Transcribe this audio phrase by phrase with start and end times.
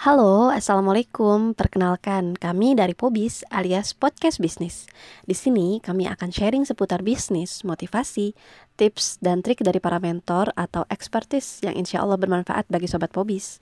[0.00, 1.52] Halo, Assalamualaikum.
[1.52, 4.88] Perkenalkan, kami dari Pobis alias Podcast Bisnis.
[5.28, 8.32] Di sini kami akan sharing seputar bisnis, motivasi,
[8.80, 13.60] tips, dan trik dari para mentor atau expertise yang insya Allah bermanfaat bagi Sobat Pobis.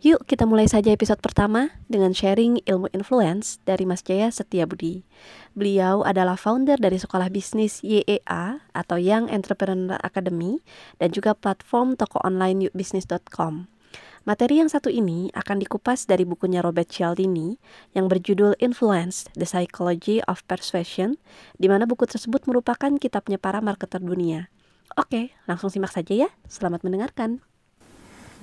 [0.00, 5.04] Yuk kita mulai saja episode pertama dengan sharing ilmu influence dari Mas Jaya Setia Budi.
[5.52, 10.64] Beliau adalah founder dari sekolah bisnis YEA atau Young Entrepreneur Academy
[10.96, 13.73] dan juga platform toko online yukbisnis.com.
[14.24, 17.60] Materi yang satu ini akan dikupas dari bukunya Robert Cialdini
[17.92, 21.20] yang berjudul Influence, The Psychology of Persuasion,
[21.60, 24.48] di mana buku tersebut merupakan kitabnya para marketer dunia.
[24.96, 26.28] Oke, langsung simak saja ya.
[26.48, 27.44] Selamat mendengarkan.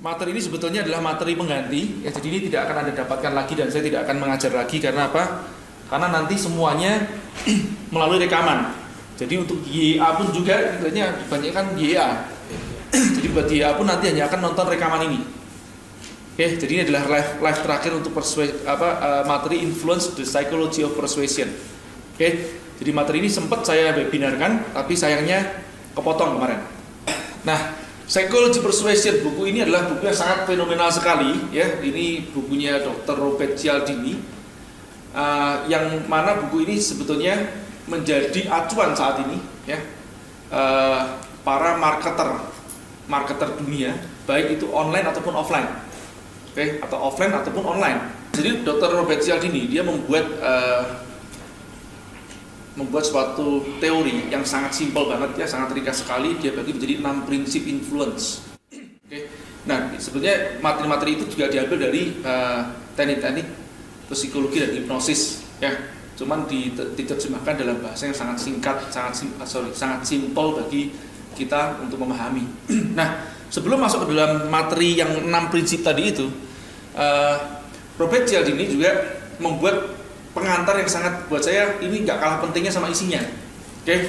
[0.05, 3.73] Materi ini sebetulnya adalah materi pengganti, ya, jadi ini tidak akan Anda dapatkan lagi dan
[3.73, 5.49] saya tidak akan mengajar lagi karena apa?
[5.89, 7.09] Karena nanti semuanya
[7.93, 8.69] melalui rekaman.
[9.17, 12.09] Jadi untuk YA pun juga sebenarnya kebanyakan YA.
[13.17, 15.40] jadi buat YA pun nanti hanya akan nonton rekaman ini.
[16.41, 18.17] Oke, jadi ini adalah live, live terakhir untuk
[18.65, 21.45] apa, uh, materi influence the psychology of persuasion.
[22.17, 25.61] Oke, jadi materi ini sempat saya webinarkan, tapi sayangnya
[25.93, 26.65] kepotong kemarin.
[27.45, 27.77] Nah,
[28.09, 31.77] psychology persuasion buku ini adalah buku yang sangat fenomenal sekali, ya.
[31.77, 33.21] Ini bukunya Dr.
[33.21, 34.17] Robert Cialdini,
[35.13, 37.37] uh, yang mana buku ini sebetulnya
[37.85, 39.37] menjadi acuan saat ini,
[39.69, 39.77] ya,
[40.49, 42.33] uh, para marketer,
[43.05, 43.93] marketer dunia,
[44.25, 45.90] baik itu online ataupun offline
[46.51, 46.79] okay?
[46.83, 47.99] atau offline ataupun online.
[48.31, 48.95] Jadi Dr.
[48.95, 50.83] Robert Cialdini dia membuat uh,
[52.79, 56.39] membuat suatu teori yang sangat simpel banget ya, sangat ringkas sekali.
[56.39, 58.47] Dia bagi menjadi enam prinsip influence.
[58.71, 58.87] Oke.
[59.07, 59.23] Okay?
[59.61, 63.47] Nah, sebenarnya materi-materi itu juga diambil dari uh, teknik-teknik
[64.09, 65.71] psikologi dan hipnosis ya.
[66.17, 66.45] Cuman
[66.97, 70.93] diterjemahkan dalam bahasa yang sangat singkat, sangat sim, sorry, sangat simpel bagi
[71.33, 72.45] kita untuk memahami.
[72.97, 76.31] nah, sebelum masuk ke dalam materi yang enam prinsip tadi itu,
[76.95, 77.35] uh,
[77.99, 79.99] Robert Cialdini juga membuat
[80.31, 83.19] pengantar yang sangat buat saya ini nggak kalah pentingnya sama isinya.
[83.83, 83.99] Oke, okay?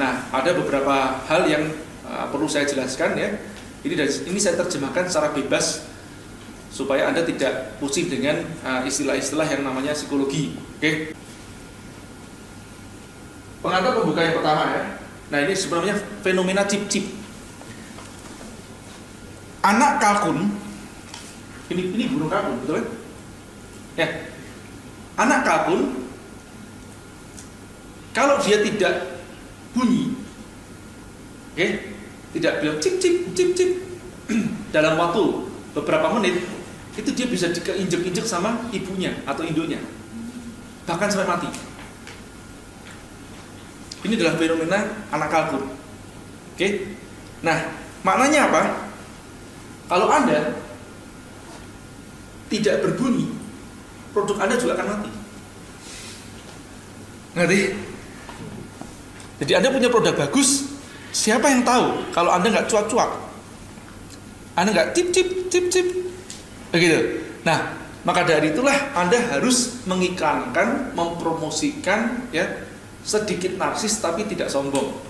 [0.00, 1.68] nah ada beberapa hal yang
[2.08, 3.28] uh, perlu saya jelaskan ya.
[3.84, 5.84] Ini dari ini saya terjemahkan secara bebas
[6.72, 10.56] supaya anda tidak pusing dengan uh, istilah-istilah uh, yang namanya psikologi.
[10.56, 10.80] Oke.
[10.80, 10.94] Okay?
[13.60, 14.82] Pengantar pembuka yang pertama ya.
[15.26, 17.25] Nah ini sebenarnya fenomena cip-cip
[19.66, 20.46] anak kalkun
[21.74, 22.86] ini ini burung kalkun betul kan
[23.98, 24.08] ya.
[25.16, 25.80] Anak kalkun
[28.14, 29.18] kalau dia tidak
[29.74, 30.14] bunyi
[31.52, 31.70] oke okay,
[32.38, 33.70] tidak bilang cip cip cip cip
[34.74, 35.24] dalam waktu
[35.74, 36.46] beberapa menit
[36.96, 39.82] itu dia bisa diinjek-injek sama ibunya atau induknya
[40.86, 41.50] bahkan sampai mati.
[44.06, 44.78] Ini adalah fenomena
[45.10, 45.74] anak kalkun oke?
[46.54, 46.94] Okay?
[47.42, 47.58] nah
[48.06, 48.85] maknanya apa
[49.86, 50.54] kalau Anda
[52.50, 53.30] tidak berbunyi,
[54.10, 55.10] produk Anda juga akan mati.
[57.36, 57.60] Ngerti?
[59.44, 60.78] Jadi Anda punya produk bagus,
[61.12, 63.10] siapa yang tahu kalau Anda nggak cuak-cuak?
[64.56, 65.86] Anda nggak tip-tip, tip-tip,
[66.72, 67.20] begitu.
[67.44, 67.76] Nah,
[68.08, 72.64] maka dari itulah Anda harus mengiklankan, mempromosikan ya
[73.04, 74.90] sedikit narsis tapi tidak sombong.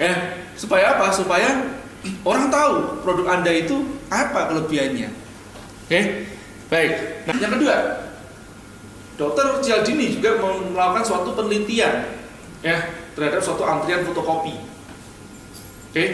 [0.00, 1.14] Ya, supaya apa?
[1.14, 1.78] Supaya
[2.26, 3.76] orang tahu produk Anda itu
[4.10, 5.10] apa kelebihannya.
[5.10, 6.04] Oke, okay?
[6.70, 6.92] baik.
[7.28, 7.76] Nah, yang kedua,
[9.14, 12.10] Dokter Cialdini juga melakukan suatu penelitian
[12.62, 12.76] ya
[13.14, 14.54] terhadap suatu antrian fotokopi.
[14.54, 16.08] Oke, okay?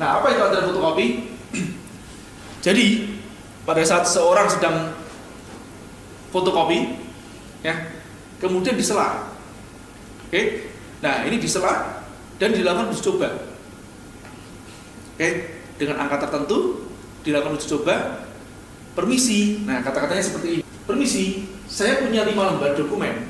[0.00, 1.06] nah apa itu antrian fotokopi?
[2.66, 2.86] Jadi
[3.62, 4.96] pada saat seorang sedang
[6.34, 6.98] fotokopi,
[7.62, 7.74] ya,
[8.42, 9.28] kemudian disela.
[10.26, 10.44] Oke, okay?
[10.98, 12.02] nah ini disela
[12.38, 13.47] dan dilakukan uji coba
[15.18, 15.50] Oke,
[15.82, 16.86] dengan angka tertentu
[17.26, 18.22] dilakukan uji coba.
[18.94, 19.66] Permisi.
[19.66, 20.62] Nah, kata-katanya seperti ini.
[20.86, 23.26] Permisi, saya punya lima lembar dokumen.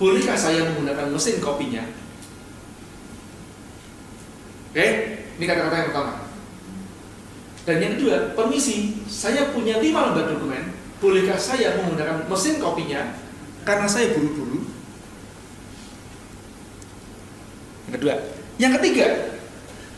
[0.00, 1.84] Bolehkah saya menggunakan mesin kopinya?
[4.72, 4.88] Oke,
[5.36, 6.12] ini kata-kata yang pertama.
[7.68, 10.72] Dan yang kedua, permisi, saya punya lima lembar dokumen.
[11.04, 13.12] Bolehkah saya menggunakan mesin kopinya?
[13.68, 14.64] Karena saya buru-buru.
[17.88, 18.14] Yang kedua.
[18.56, 19.35] Yang ketiga,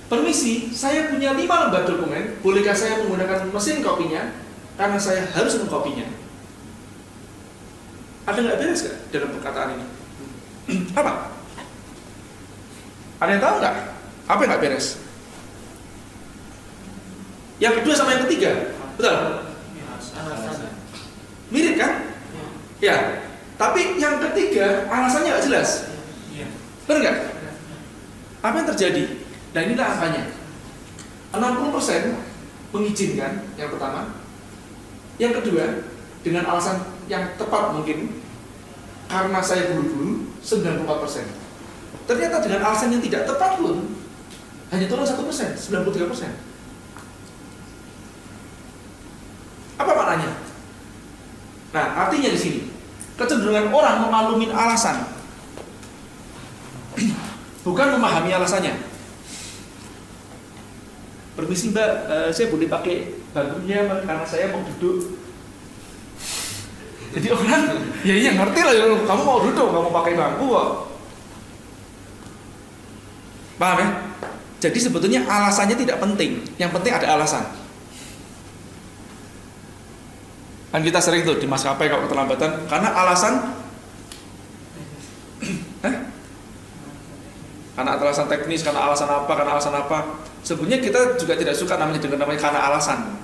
[0.09, 2.41] Permisi, saya punya lima lembar dokumen.
[2.41, 4.33] Bolehkah saya menggunakan mesin kopinya?
[4.81, 6.09] Karena saya harus mengkopinya.
[8.25, 9.87] Ada nggak beres gak dalam perkataan ini?
[11.01, 11.13] Apa?
[13.21, 13.75] Ada yang tahu nggak?
[14.29, 14.87] Apa yang nggak beres?
[17.59, 19.17] Yang kedua sama yang ketiga, betul?
[21.51, 21.93] Mirip kan?
[22.79, 22.97] Ya.
[23.59, 25.91] Tapi yang ketiga alasannya nggak jelas.
[26.87, 27.17] Benar nggak?
[28.39, 29.05] Apa yang terjadi?
[29.59, 30.23] Dan inilah angkanya.
[31.35, 32.15] 60%
[32.71, 34.15] mengizinkan yang pertama,
[35.19, 35.83] Yang kedua,
[36.23, 36.79] dengan alasan
[37.11, 38.23] yang tepat mungkin
[39.11, 42.07] karena saya buru-buru 94%.
[42.07, 43.99] Ternyata dengan alasan yang tidak tepat pun
[44.71, 45.19] hanya turun 1%,
[45.59, 46.39] 93%.
[49.83, 50.39] Apa maknanya?
[51.75, 52.61] Nah, artinya di sini
[53.19, 55.03] kecenderungan orang memalumin alasan
[57.67, 58.98] bukan memahami alasannya.
[61.39, 65.23] Permisi mbak, uh, saya boleh pakai bangkunya karena saya mau duduk.
[67.15, 68.75] Jadi orang, ya iya ngerti lah,
[69.07, 70.69] kamu mau duduk, kamu pakai bangku kok.
[73.55, 73.89] Paham ya?
[74.59, 77.47] Jadi sebetulnya alasannya tidak penting, yang penting ada alasan.
[80.75, 83.35] Kan kita sering tuh di maskapai kalau keterlambatan karena alasan
[87.79, 90.28] karena alasan teknis, karena alasan apa, karena alasan apa.
[90.49, 93.21] Sebenarnya kita juga tidak suka namanya dengan namanya karena alasan.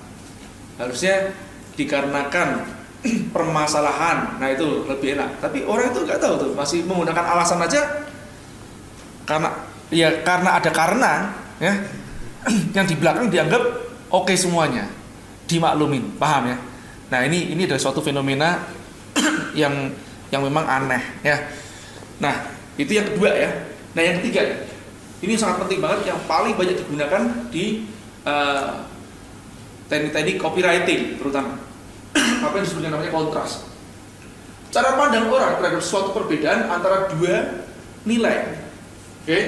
[0.77, 1.33] Harusnya
[1.73, 2.69] dikarenakan
[3.35, 4.37] permasalahan.
[4.37, 5.41] Nah itu lebih enak.
[5.41, 8.05] Tapi orang itu nggak tahu tuh, masih menggunakan alasan aja
[9.25, 9.49] karena
[9.89, 11.13] ya karena ada karena
[11.61, 11.73] ya
[12.77, 13.63] yang di belakang dianggap
[14.13, 14.89] oke okay semuanya
[15.49, 16.57] dimaklumin paham ya
[17.09, 18.61] nah ini ini adalah suatu fenomena
[19.61, 19.93] yang
[20.29, 21.37] yang memang aneh ya
[22.21, 23.51] nah itu yang kedua ya
[23.97, 24.45] nah yang ketiga
[25.25, 27.89] ini sangat penting banget yang paling banyak digunakan di
[28.29, 28.85] uh,
[29.89, 31.57] teknik-teknik copywriting terutama
[32.45, 33.65] apa yang disebut namanya kontras
[34.69, 37.65] cara pandang orang terhadap suatu perbedaan antara dua
[38.05, 38.53] nilai
[39.25, 39.43] oke okay?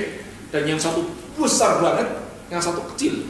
[0.50, 1.04] dan yang satu
[1.36, 2.08] besar banget,
[2.48, 3.28] yang satu kecil.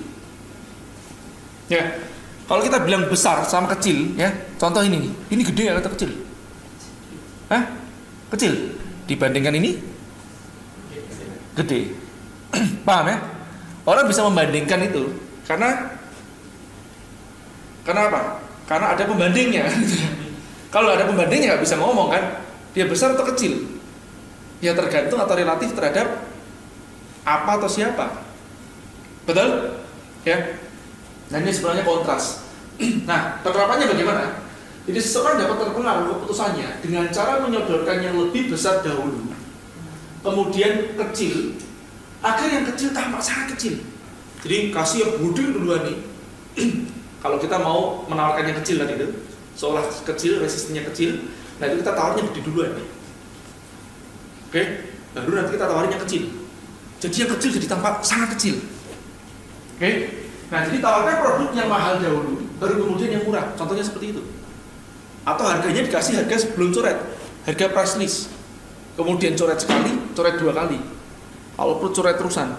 [1.67, 1.99] Ya,
[2.47, 6.11] kalau kita bilang besar sama kecil, ya, contoh ini, ini gede atau kecil?
[7.51, 7.63] Hah?
[8.31, 8.79] Kecil
[9.11, 9.79] dibandingkan ini?
[11.59, 12.06] Gede.
[12.87, 13.19] Paham ya?
[13.87, 15.15] Orang bisa membandingkan itu
[15.47, 15.95] karena
[17.87, 18.21] karena apa?
[18.67, 19.71] Karena ada pembandingnya.
[20.75, 22.43] Kalau ada pembandingnya nggak bisa ngomong kan?
[22.75, 23.63] Dia besar atau kecil?
[24.59, 26.27] Ya tergantung atau relatif terhadap
[27.23, 28.27] apa atau siapa.
[29.23, 29.79] Betul?
[30.27, 30.59] Ya.
[31.31, 32.43] Nah ini sebenarnya kontras.
[33.09, 34.47] nah penerapannya bagaimana?
[34.87, 39.35] Jadi seseorang dapat terpengaruh keputusannya dengan cara menyodorkan yang lebih besar dahulu,
[40.23, 41.59] kemudian kecil,
[42.27, 43.75] agar yang kecil tampak sangat kecil.
[44.43, 45.99] Jadi kasih yang gede duluan nih.
[47.23, 49.09] Kalau kita mau menawarkan yang kecil tadi itu,
[49.55, 51.27] seolah kecil, resistennya kecil,
[51.59, 52.87] nah itu kita tawarnya gede duluan nih.
[54.47, 54.63] Oke,
[55.15, 56.23] baru nanti kita tawarin yang kecil.
[57.03, 58.63] Jadi yang kecil jadi tampak sangat kecil.
[59.77, 59.91] Oke.
[60.47, 63.51] Nah, jadi tawarkan produk yang mahal dahulu, baru kemudian yang murah.
[63.59, 64.23] Contohnya seperti itu.
[65.27, 66.95] Atau harganya dikasih harga sebelum coret,
[67.43, 68.31] harga price list.
[68.95, 70.79] Kemudian coret sekali, coret dua kali.
[71.57, 72.53] Kalau perlu coret terusan.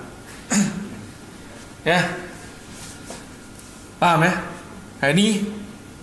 [1.88, 2.02] ya.
[4.02, 4.34] Paham ya?
[4.98, 5.46] Nah, ini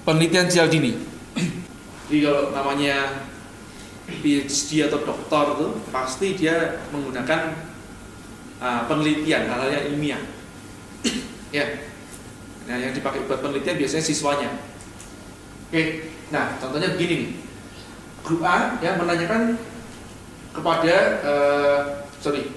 [0.07, 0.95] penelitian Cialdini.
[2.07, 3.27] Jadi kalau namanya
[4.07, 7.57] PhD atau doktor itu pasti dia menggunakan
[8.61, 10.23] uh, penelitian hal-hal yang ilmiah
[11.55, 11.67] ya
[12.65, 14.51] nah yang dipakai buat penelitian biasanya siswanya
[15.71, 15.83] oke
[16.33, 17.31] nah contohnya begini nih
[18.25, 19.61] grup A yang menanyakan
[20.51, 21.81] kepada uh,
[22.19, 22.49] sorry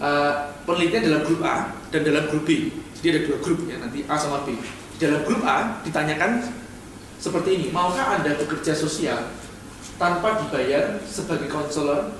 [0.00, 4.02] uh, penelitian dalam grup A dan dalam grup B jadi ada dua grup ya nanti
[4.08, 4.56] A sama B
[4.98, 6.42] dalam grup A ditanyakan
[7.20, 9.28] seperti ini maukah anda bekerja sosial
[10.00, 12.16] tanpa dibayar sebagai konselor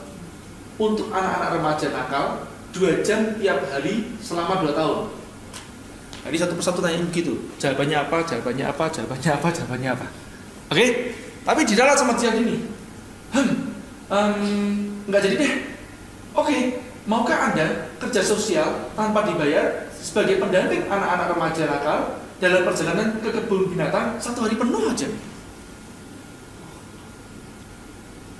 [0.76, 2.26] untuk anak-anak remaja nakal
[2.72, 4.98] dua jam tiap hari selama dua tahun.
[6.20, 7.36] Ini satu persatu tanya begitu.
[7.56, 8.20] Jawabannya apa?
[8.28, 8.84] Jawabannya apa?
[8.92, 9.48] Jawabannya apa?
[9.48, 10.06] Jawabannya apa?
[10.68, 10.76] Oke?
[10.76, 10.90] Okay?
[11.40, 12.60] Tapi di dalam sama dia ini,
[13.32, 13.52] hmm,
[14.12, 14.36] um,
[15.08, 15.52] nggak jadi deh.
[16.36, 16.62] Oke, okay.
[17.08, 22.00] Maukah anda kerja sosial tanpa dibayar sebagai pendamping anak-anak remaja nakal
[22.40, 25.08] dalam perjalanan ke kebun binatang satu hari penuh aja?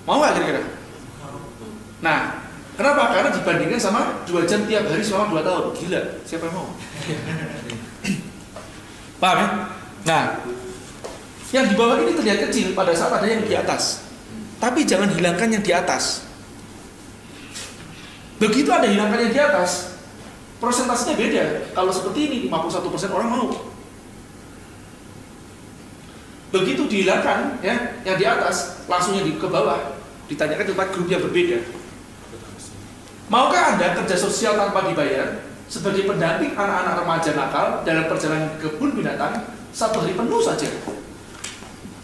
[0.09, 0.63] Mau nggak kira-kira?
[2.01, 3.13] Nah, kenapa?
[3.13, 5.65] Karena dibandingkan sama dua jam tiap hari selama dua tahun.
[5.77, 6.69] Gila, siapa yang mau?
[9.21, 9.49] Paham ya?
[10.09, 10.23] Nah,
[11.53, 14.09] yang di bawah ini terlihat kecil pada saat ada yang di atas.
[14.57, 16.25] Tapi jangan hilangkan yang di atas.
[18.41, 20.01] Begitu ada hilangkan yang di atas,
[20.57, 21.45] prosentasinya beda.
[21.77, 23.47] Kalau seperti ini 51% orang mau.
[26.51, 30.01] Begitu dihilangkan ya yang di atas, langsungnya di ke bawah.
[30.27, 31.59] Ditanyakan tempat grup yang berbeda.
[33.29, 38.99] Maukah Anda kerja sosial tanpa dibayar sebagai pendamping anak-anak remaja nakal dalam perjalanan ke kebun
[38.99, 40.67] binatang satu hari penuh saja?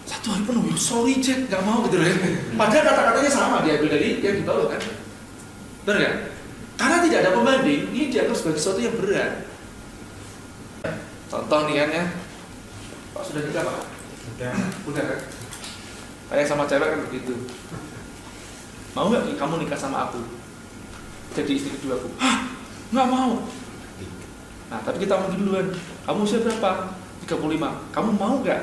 [0.06, 2.14] Satu hari penuh, sorry Jack, nggak mau gitu ya.
[2.54, 5.05] Padahal kata-katanya sama diambil dari yang di bawah kan?
[5.86, 6.14] Benar kan?
[6.76, 9.32] Karena tidak ada pembanding, ini dianggap sebagai sesuatu yang berat.
[11.26, 12.04] contoh nih kan ya.
[13.14, 13.78] Pak sudah nikah pak?
[14.36, 14.56] Udah.
[14.90, 15.20] udah kan?
[16.26, 17.34] Kayak sama cewek kan begitu.
[18.98, 20.20] Mau nggak kamu nikah sama aku?
[21.38, 22.10] Jadi istri kedua aku?
[22.18, 22.50] Hah?
[22.90, 23.32] Nggak mau.
[24.66, 25.70] Nah tapi kita mau duluan.
[26.02, 26.92] Kamu usia berapa?
[27.26, 28.62] 35 kamu mau nggak?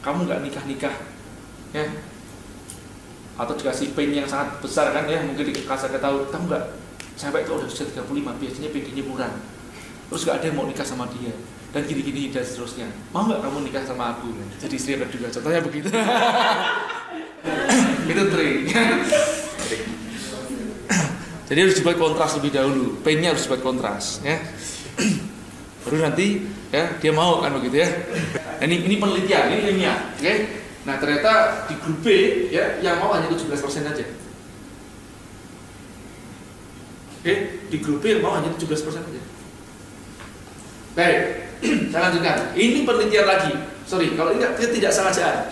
[0.00, 0.96] Kamu nggak nikah nikah
[1.74, 1.84] ya
[3.34, 6.64] atau dikasih pain yang sangat besar kan ya mungkin dikasih tahu kamu nggak?
[7.14, 9.30] Cewek itu udah usia 35 biasanya PD-nya murah.
[10.10, 11.30] Terus nggak ada yang mau nikah sama dia.
[11.74, 12.86] Dan gini-gini dan seterusnya.
[13.10, 14.30] Mau nggak kamu nikah sama aku?
[14.62, 15.88] Jadi istri yang kedua contohnya begitu.
[18.10, 18.70] Itu trik.
[21.44, 23.04] Jadi harus dibuat kontras lebih dahulu.
[23.04, 24.40] Painnya harus dibuat kontras ya.
[25.84, 26.40] Baru nanti
[26.72, 27.88] ya dia mau kan begitu ya.
[28.58, 30.34] Nah, ini ini penelitian ini ilmiah oke
[30.84, 32.06] nah ternyata di grup B
[32.52, 33.48] ya yang mau hanya 17%
[33.88, 34.04] aja.
[37.24, 37.34] Oke
[37.72, 38.68] di grup B yang mau hanya 17%
[39.00, 39.22] aja.
[40.94, 41.20] Baik
[41.90, 42.52] saya lanjutkan.
[42.52, 43.52] Ini penelitian lagi.
[43.88, 45.48] Sorry kalau ini ketidaksengajaan.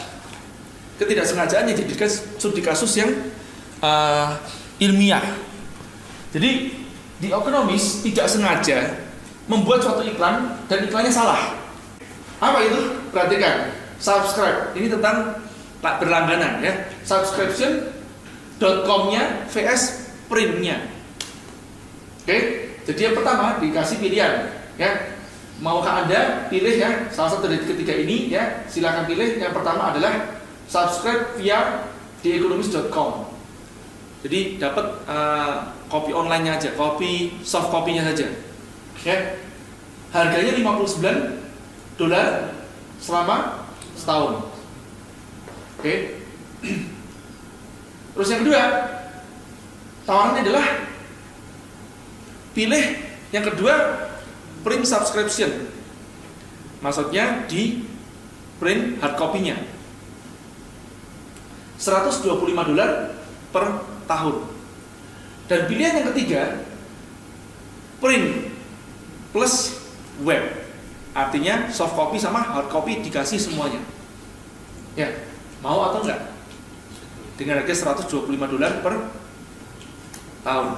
[1.01, 3.11] Ketidaksengajaan yang dijadikan studi kasus yang
[3.81, 4.37] uh,
[4.79, 5.25] ilmiah.
[6.33, 6.51] Jadi
[7.23, 9.01] di ekonomis tidak sengaja
[9.47, 11.57] membuat suatu iklan dan iklannya salah.
[12.43, 12.81] Apa itu?
[13.13, 14.75] Perhatikan subscribe.
[14.75, 15.39] Ini tentang
[15.79, 16.91] tak berlangganan ya.
[17.07, 20.91] Subscription.com-nya vs print-nya.
[22.27, 22.67] Oke?
[22.83, 25.15] Jadi yang pertama dikasih pilihan ya.
[25.63, 28.67] Maukah anda pilih ya salah satu dari ketiga ini ya?
[28.67, 29.39] Silakan pilih.
[29.39, 30.35] Yang pertama adalah
[30.67, 31.87] subscribe via
[32.27, 33.31] dieconomist.com
[34.23, 38.31] jadi dapat uh, online-nya aja kopi soft copy-nya saja
[39.03, 39.19] ya.
[40.15, 42.55] Harganya 59 dolar
[43.03, 43.62] selama
[44.03, 44.51] setahun.
[45.79, 46.19] Oke?
[48.13, 48.63] Terus yang kedua
[50.03, 50.67] tawarannya adalah
[52.51, 52.85] pilih
[53.31, 53.75] yang kedua
[54.67, 55.71] print subscription.
[56.83, 57.87] Maksudnya di
[58.59, 59.55] print hard copy-nya.
[61.79, 63.15] 125 dolar
[63.55, 63.65] per
[64.11, 64.37] tahun.
[65.47, 66.43] Dan pilihan yang ketiga
[68.03, 68.51] print
[69.31, 69.79] plus
[70.27, 70.43] web.
[71.15, 73.92] Artinya soft copy sama hard copy dikasih semuanya
[74.99, 75.09] ya
[75.65, 76.21] mau atau enggak?
[77.39, 78.95] Dengan harga 125 dolar per
[80.43, 80.69] tahun.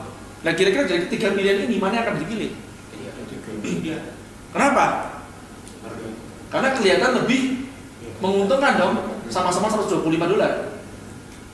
[0.44, 2.50] Nah kira-kira dari tiga pilihan ini mana yang akan dipilih?
[4.54, 4.84] Kenapa?
[6.52, 7.66] Karena kelihatan lebih
[8.22, 8.94] menguntungkan dong
[9.32, 10.78] sama-sama 125 dolar.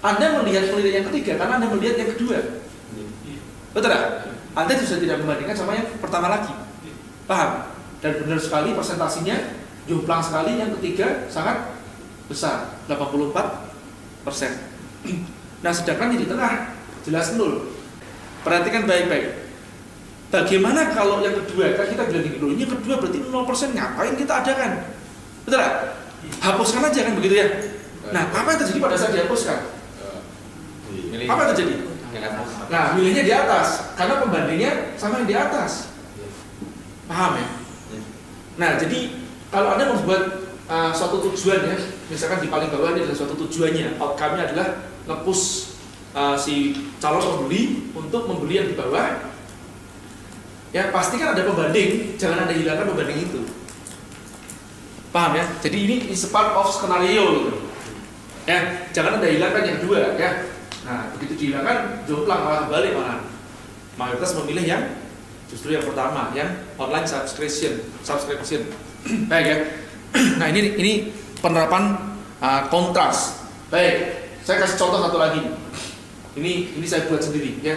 [0.00, 2.38] Anda melihat penelitian yang ketiga karena Anda melihat yang kedua.
[3.73, 4.05] Betul tak?
[4.52, 6.52] Anda bisa tidak membandingkan sama yang pertama lagi.
[7.25, 7.73] Paham?
[8.00, 9.37] Dan benar sekali presentasinya
[9.87, 11.80] jomplang sekali yang ketiga sangat
[12.31, 14.53] besar 84 persen.
[15.61, 16.73] Nah sedangkan di tengah
[17.05, 17.69] jelas nol.
[18.41, 19.45] Perhatikan baik-baik.
[20.33, 21.77] Bagaimana kalau yang kedua?
[21.77, 24.89] Kan kita bilang dulu, ini kedua berarti 0 persen ngapain kita adakan?
[25.45, 26.01] Betul tak?
[26.41, 27.47] Hapuskan aja kan begitu ya.
[28.09, 29.59] Nah apa yang terjadi pada saat dihapuskan?
[31.29, 31.75] Apa yang terjadi?
[32.71, 35.93] Nah, milihnya di atas karena pembandingnya sama yang di atas.
[37.07, 37.47] Paham ya?
[38.59, 38.99] Nah, jadi
[39.51, 40.23] kalau Anda membuat
[40.71, 41.77] uh, suatu tujuan ya,
[42.11, 44.69] misalkan di paling bawah ini adalah suatu tujuannya, outcome-nya adalah
[45.07, 45.79] ngepush
[46.12, 49.31] uh, si calon pembeli untuk membeli yang di bawah.
[50.71, 53.40] Ya, pastikan ada pembanding, jangan Anda hilangkan pembanding itu.
[55.11, 55.45] Paham ya?
[55.59, 57.52] Jadi ini is part of skenario gitu.
[58.47, 60.47] Ya, jangan Anda hilangkan yang kedua ya.
[60.87, 63.23] Nah, begitu dihilangkan, jomplang malah balik malah.
[63.99, 64.83] Mayoritas memilih yang
[65.50, 66.47] justru yang pertama, yang
[66.79, 68.71] online subscription, subscription.
[69.31, 69.59] Baik ya.
[70.38, 70.93] Nah, ini ini
[71.41, 71.97] penerapan
[72.41, 73.49] uh, kontras.
[73.73, 75.43] Baik, saya kasih contoh satu lagi.
[76.37, 77.75] Ini ini saya buat sendiri ya.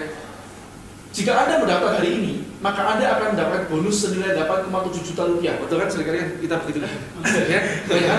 [1.14, 5.56] Jika Anda mendaftar hari ini, maka Anda akan mendapatkan bonus senilai 8,7 juta rupiah.
[5.62, 5.90] Betul kan?
[5.90, 6.92] Seringkali kita begitu kan?
[7.54, 7.60] ya,
[7.94, 8.18] ya.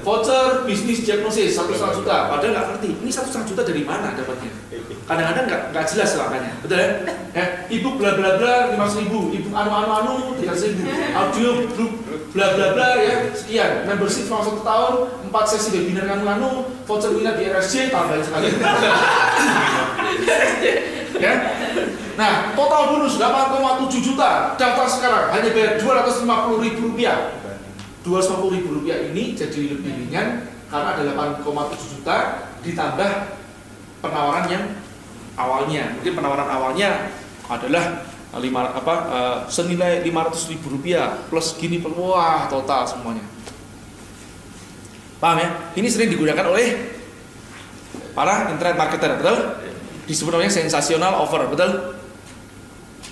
[0.00, 2.16] Voucher bisnis diagnosis satu setengah juta.
[2.32, 2.90] Padahal nggak ngerti.
[3.04, 4.48] Ini satu setengah juta dari mana dapatnya?
[5.04, 6.50] Kadang-kadang nggak nggak jelas makanya.
[6.64, 6.88] Betul ya?
[7.36, 10.82] ya ibu bla bla bla lima ribu, ibu anu anu anu tiga ribu,
[11.12, 11.92] audio grup
[12.32, 13.84] bla bla bla ya sekian.
[13.84, 14.94] Membership selama satu tahun,
[15.28, 16.48] empat sesi webinar anu anu,
[16.88, 18.48] voucher winner di RSC tambahin sekali.
[21.20, 21.32] ya.
[22.12, 24.52] Nah, total bonus 8,7 juta.
[24.60, 27.41] Daftar sekarang hanya bayar 250 ribu rupiah.
[28.02, 31.02] 250 ribu rupiah ini jadi lebih ringan karena ada
[31.42, 32.16] 8,7 juta
[32.66, 33.10] ditambah
[34.02, 34.64] penawaran yang
[35.38, 35.94] awalnya.
[35.98, 37.12] Mungkin penawaran awalnya
[37.46, 38.08] adalah
[38.40, 43.22] lima apa uh, senilai 500 ribu rupiah plus gini wah total semuanya.
[45.20, 45.48] Paham ya?
[45.78, 46.98] Ini sering digunakan oleh
[48.16, 49.38] para internet marketer, betul?
[50.10, 51.94] Disebut namanya sensasional offer, betul?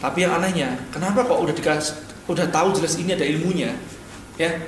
[0.02, 1.94] Tapi yang anehnya, kenapa kok udah dikasih,
[2.26, 3.76] udah tahu jelas ini ada ilmunya,
[4.40, 4.58] ya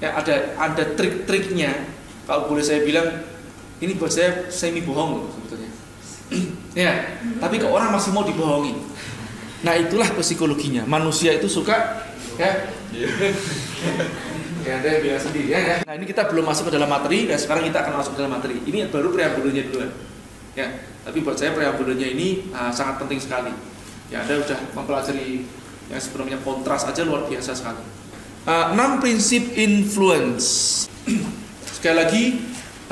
[0.00, 1.72] ya ada ada trik-triknya.
[2.24, 3.24] Kalau boleh saya bilang
[3.80, 5.70] ini buat saya semi bohong sebetulnya.
[6.70, 8.78] Ya tapi ke orang masih mau dibohongin?
[9.66, 10.86] Nah itulah psikologinya.
[10.86, 12.06] Manusia itu suka
[12.38, 12.50] ya.
[14.60, 15.76] Ya ada yang bilang sendiri ya, ya.
[15.88, 17.24] Nah ini kita belum masuk ke dalam materi.
[17.24, 18.60] Dan sekarang kita akan masuk ke dalam materi.
[18.68, 19.88] Ini baru preambulnya dulu
[20.58, 20.66] ya
[21.06, 23.54] tapi buat saya preambulnya ini uh, sangat penting sekali.
[24.10, 25.46] Ya anda sudah mempelajari
[25.90, 27.99] yang sebelumnya kontras aja luar biasa sekali
[28.46, 30.86] uh, enam prinsip influence.
[31.76, 32.24] Sekali lagi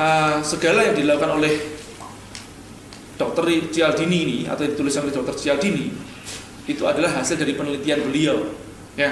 [0.00, 1.54] uh, segala yang dilakukan oleh
[3.18, 5.90] dokter Cialdini ini atau ditulis oleh dokter Cialdini
[6.68, 8.54] itu adalah hasil dari penelitian beliau
[8.94, 9.10] ya.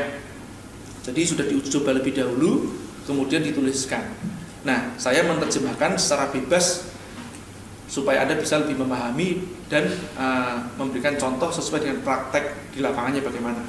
[1.07, 2.75] Jadi sudah diuji coba lebih dahulu
[3.07, 4.03] kemudian dituliskan.
[4.67, 6.91] Nah saya menerjemahkan secara bebas
[7.87, 9.87] supaya anda bisa lebih memahami dan
[10.19, 13.63] uh, memberikan contoh sesuai dengan praktek di lapangannya bagaimana.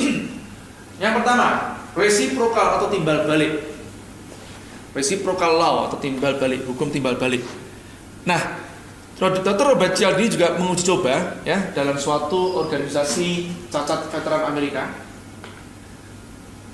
[1.04, 3.58] Yang pertama reciprocal atau timbal balik
[4.94, 7.42] reciprocal law atau timbal balik hukum timbal balik
[8.22, 8.64] nah
[9.18, 9.74] Dr.
[9.74, 14.94] Robert Cialdini juga menguji coba ya dalam suatu organisasi cacat veteran Amerika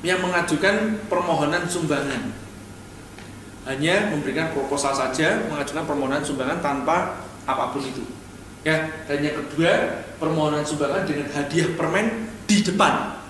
[0.05, 2.21] yang mengajukan permohonan sumbangan.
[3.65, 8.05] Hanya memberikan proposal saja, mengajukan permohonan sumbangan tanpa apa pun itu.
[8.61, 13.24] Ya, dan yang kedua, permohonan sumbangan dengan hadiah permen di depan.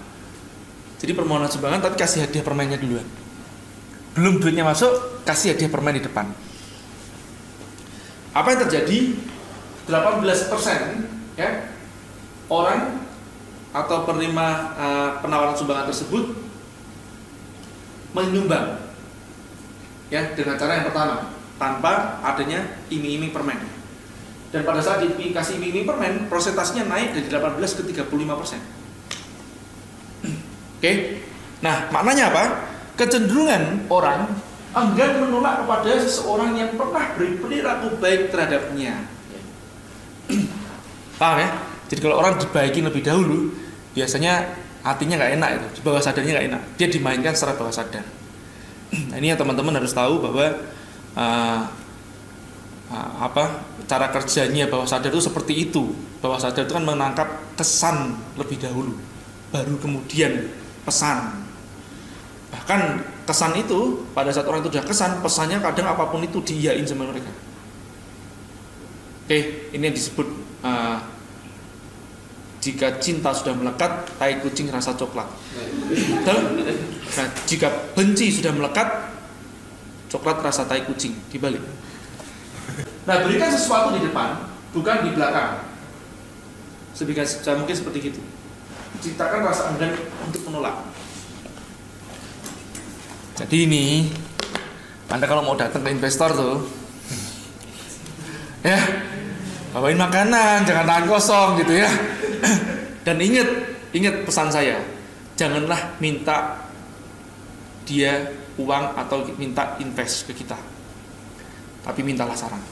[1.05, 3.05] Jadi permohonan sumbangan tapi kasih hadiah permennya duluan.
[4.17, 6.33] Belum duitnya masuk, kasih hadiah permen di depan.
[8.33, 9.13] Apa yang terjadi?
[9.85, 11.69] 18% ya
[12.49, 13.05] orang
[13.77, 14.47] atau penerima
[14.81, 16.33] uh, penawaran sumbangan tersebut
[18.17, 18.81] menyumbang
[20.09, 23.61] ya dengan cara yang pertama tanpa adanya iming-iming permen.
[24.57, 28.84] Dan pada saat dikasih iming-iming permen prosentasenya naik dari 18 ke 35 persen
[30.85, 30.93] oke
[31.65, 32.45] nah maknanya apa
[33.01, 34.29] kecenderungan orang
[34.75, 39.07] enggan menolak kepada seseorang yang pernah beri perilaku baik terhadapnya.
[41.21, 41.49] Paham ya?
[41.87, 43.55] Jadi kalau orang dibaikin lebih dahulu,
[43.95, 44.51] biasanya
[44.83, 46.63] hatinya nggak enak itu, bawah sadarnya nggak enak.
[46.75, 48.05] Dia dimainkan secara bawah sadar.
[49.11, 50.55] Nah, ini yang teman-teman harus tahu bahwa
[51.19, 51.63] uh,
[52.95, 55.95] uh, apa cara kerjanya bawah sadar itu seperti itu.
[56.23, 57.27] Bawah sadar itu kan menangkap
[57.59, 58.95] kesan lebih dahulu,
[59.51, 60.47] baru kemudian
[60.85, 61.45] pesan.
[62.55, 62.81] Bahkan
[63.27, 67.09] kesan itu pada saat orang itu sudah kesan pesannya kadang apa pun itu diiyain sama
[67.09, 67.33] mereka.
[69.25, 70.29] Oke ini yang disebut
[70.61, 71.01] uh,
[72.61, 75.29] jika cinta sudah melekat tai kucing rasa coklat.
[76.25, 79.13] Nah, jika benci sudah melekat
[80.13, 81.17] coklat rasa tai kucing.
[81.33, 81.61] Dibalik.
[83.05, 85.65] Nah berikan sesuatu di depan bukan di belakang.
[86.95, 88.23] Sebisa mungkin seperti itu
[89.05, 89.93] ciptakan rasa enggan
[90.25, 90.81] untuk menolak
[93.37, 94.09] jadi ini
[95.13, 96.57] Anda kalau mau datang ke investor tuh
[98.69, 98.81] ya
[99.75, 101.91] bawain makanan, jangan tangan kosong gitu ya.
[103.05, 103.51] Dan ingat,
[103.91, 104.79] ingat pesan saya,
[105.35, 106.63] janganlah minta
[107.85, 110.57] dia uang atau minta invest ke kita.
[111.85, 112.63] Tapi mintalah saran.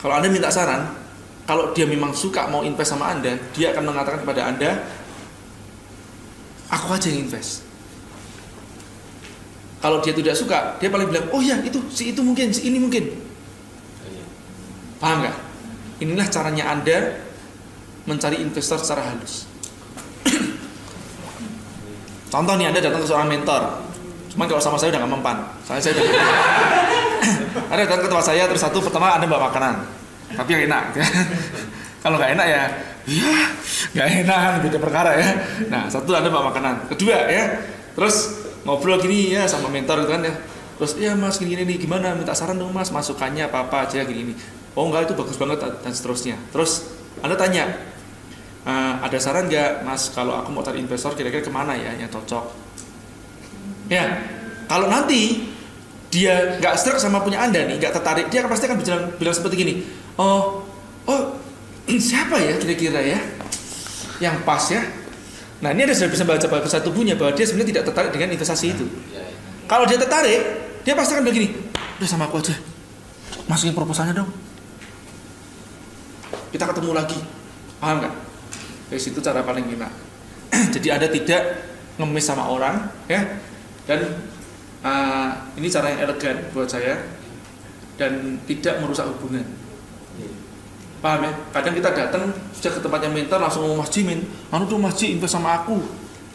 [0.00, 0.94] Kalau Anda minta saran,
[1.44, 4.70] kalau dia memang suka mau invest sama Anda, dia akan mengatakan kepada Anda,
[6.70, 7.70] aku aja yang invest
[9.80, 12.76] kalau dia tidak suka, dia paling bilang, oh ya itu, si itu mungkin, si ini
[12.76, 13.16] mungkin.
[15.00, 15.36] Paham nggak?
[16.04, 17.16] Inilah caranya Anda
[18.04, 19.48] mencari investor secara halus.
[22.32, 23.80] Contoh nih Anda datang ke seorang mentor,
[24.36, 25.36] cuman kalau sama saya udah nggak mempan.
[25.64, 26.04] Saya saya udah
[27.72, 29.80] Anda datang ke tempat saya terus satu pertama Anda bawa makanan,
[30.36, 30.84] tapi yang enak.
[32.04, 32.62] kalau nggak enak ya,
[33.08, 33.54] ya
[33.96, 35.30] nggak enak beda perkara ya.
[35.72, 37.60] Nah satu Anda bawa makanan, kedua ya,
[37.96, 40.34] terus ngobrol gini ya sama mentor gitu kan ya.
[40.80, 42.16] Terus ya mas gini gini nih gimana?
[42.16, 44.34] Minta saran dong mas masukannya apa apa aja gini gini
[44.78, 46.36] oh enggak itu bagus banget dan seterusnya.
[46.54, 46.88] Terus
[47.20, 47.68] anda tanya
[48.64, 48.72] e,
[49.04, 52.44] ada saran nggak mas kalau aku mau cari investor kira-kira ke mana ya yang cocok?
[53.90, 54.24] Ya
[54.70, 55.50] kalau nanti
[56.10, 59.54] dia nggak serak sama punya anda nih nggak tertarik dia pasti akan bilang bilang seperti
[59.54, 59.74] gini
[60.18, 60.66] oh
[61.06, 61.22] oh
[62.10, 63.18] siapa ya kira-kira ya
[64.20, 65.00] yang pas ya
[65.60, 68.66] Nah ini ada sudah bisa baca bahasa tubuhnya bahwa dia sebenarnya tidak tertarik dengan investasi
[68.72, 68.88] itu.
[69.68, 70.40] Kalau dia tertarik,
[70.82, 71.52] dia pasti akan begini,
[72.00, 72.56] udah sama aku aja,
[73.44, 74.30] masukin proposalnya dong.
[76.50, 77.20] Kita ketemu lagi,
[77.78, 78.14] paham nggak?
[78.90, 79.92] Dari situ cara paling enak.
[80.74, 81.42] Jadi ada tidak
[82.00, 83.20] ngemis sama orang, ya,
[83.84, 84.00] dan
[84.80, 86.98] uh, ini cara yang elegan buat saya
[88.00, 89.44] dan tidak merusak hubungan
[91.00, 91.32] paham ya?
[91.50, 94.20] Kadang kita datang sudah ke tempatnya mentor langsung mau Mas Jimin
[94.52, 95.80] anu tuh Mas Ji invest sama aku.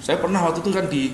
[0.01, 1.13] Saya pernah waktu itu kan di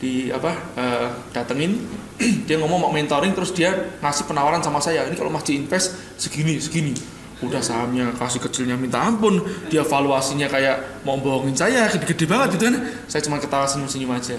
[0.00, 1.76] di apa uh, datengin
[2.46, 3.72] dia ngomong mau mentoring terus dia
[4.02, 5.06] ngasih penawaran sama saya.
[5.06, 6.92] Ini kalau Mas invest segini segini.
[7.40, 9.40] Udah sahamnya kasih kecilnya minta ampun.
[9.72, 12.76] Dia valuasinya kayak mau bohongin saya gede-gede banget gitu kan.
[13.08, 14.36] Saya cuma ketawa senyum-senyum aja.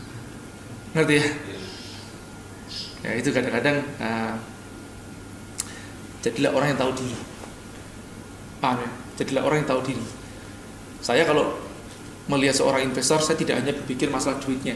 [0.96, 1.26] Ngerti ya?
[3.04, 4.34] Ya itu kadang-kadang uh,
[6.24, 7.35] jadilah orang yang tahu diri
[8.62, 10.06] ya jadilah orang yang tahu diri.
[11.00, 11.56] Saya kalau
[12.26, 14.74] melihat seorang investor saya tidak hanya berpikir masalah duitnya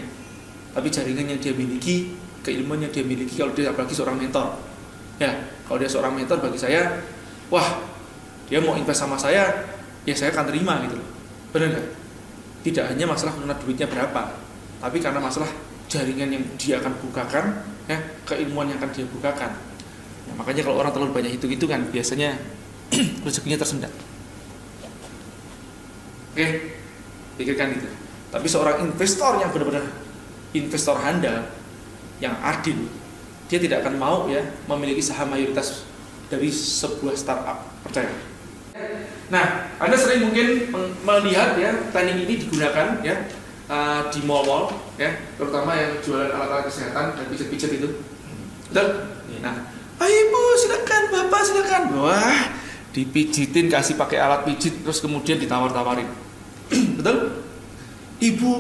[0.71, 2.15] tapi jaringan yang dia miliki
[2.47, 4.55] keilmuan yang dia miliki kalau dia apalagi seorang mentor.
[5.19, 5.35] Ya
[5.67, 7.03] kalau dia seorang mentor bagi saya
[7.51, 7.83] wah
[8.47, 9.67] dia mau invest sama saya
[10.07, 10.97] ya saya akan terima gitu
[11.51, 11.87] benar nggak?
[12.61, 14.23] Tidak hanya masalah karena duitnya berapa
[14.81, 15.51] tapi karena masalah
[15.91, 17.45] jaringan yang dia akan bukakan
[17.91, 19.51] ya keilmuan yang akan dia bukakan.
[20.31, 22.39] Ya, makanya kalau orang terlalu banyak itu gitu kan biasanya
[23.27, 23.93] rezekinya tersendat.
[26.35, 26.47] Oke
[27.41, 27.89] pikirkan itu.
[28.31, 29.89] Tapi seorang investor yang benar-benar
[30.53, 31.49] investor handal
[32.21, 32.85] yang adil
[33.51, 35.83] dia tidak akan mau ya memiliki saham mayoritas
[36.31, 37.67] dari sebuah startup.
[37.83, 38.13] Percaya?
[39.33, 40.71] Nah anda sering mungkin
[41.03, 43.27] melihat ya planning ini digunakan ya
[43.67, 47.89] uh, di mall-mall ya terutama yang jualan alat-alat kesehatan dan pijat-pijat itu.
[48.71, 48.87] Betul?
[49.43, 49.67] Nah
[49.99, 51.83] ayo ibu silakan bapak silakan.
[51.99, 52.41] Wah
[52.91, 56.07] dipijitin kasih pakai alat pijit terus kemudian ditawar-tawarin
[56.99, 57.43] betul?
[58.21, 58.51] Ibu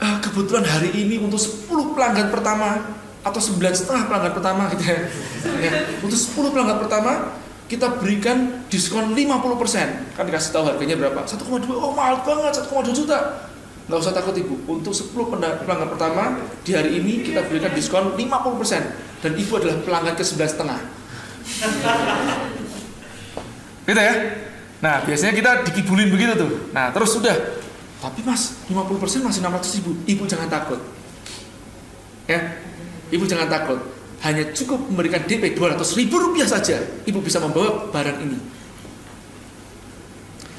[0.00, 4.98] uh, kebetulan hari ini untuk 10 pelanggan pertama atau 9 setengah pelanggan pertama gitu ya.
[5.60, 5.72] ya.
[6.00, 7.12] Untuk 10 pelanggan pertama
[7.68, 13.44] kita berikan diskon 50% kan dikasih tahu harganya berapa 1,2 oh mahal banget 1,2 juta
[13.88, 19.20] nggak usah takut ibu untuk 10 pelanggan pertama di hari ini kita berikan diskon 50%
[19.20, 20.80] dan ibu adalah pelanggan ke 11 setengah
[23.88, 24.14] gitu ya
[24.78, 26.50] Nah biasanya kita dikibulin begitu tuh.
[26.70, 27.34] Nah terus sudah.
[27.98, 29.90] Tapi mas 50% masih 600 ribu.
[30.06, 30.78] Ibu jangan takut.
[32.30, 32.62] Ya,
[33.10, 33.80] ibu jangan takut.
[34.22, 36.78] Hanya cukup memberikan DP 200 ribu rupiah saja.
[37.06, 38.38] Ibu bisa membawa barang ini.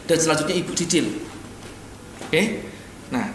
[0.04, 1.08] Dan selanjutnya ibu cicil.
[2.28, 2.68] Oke.
[3.16, 3.32] Nah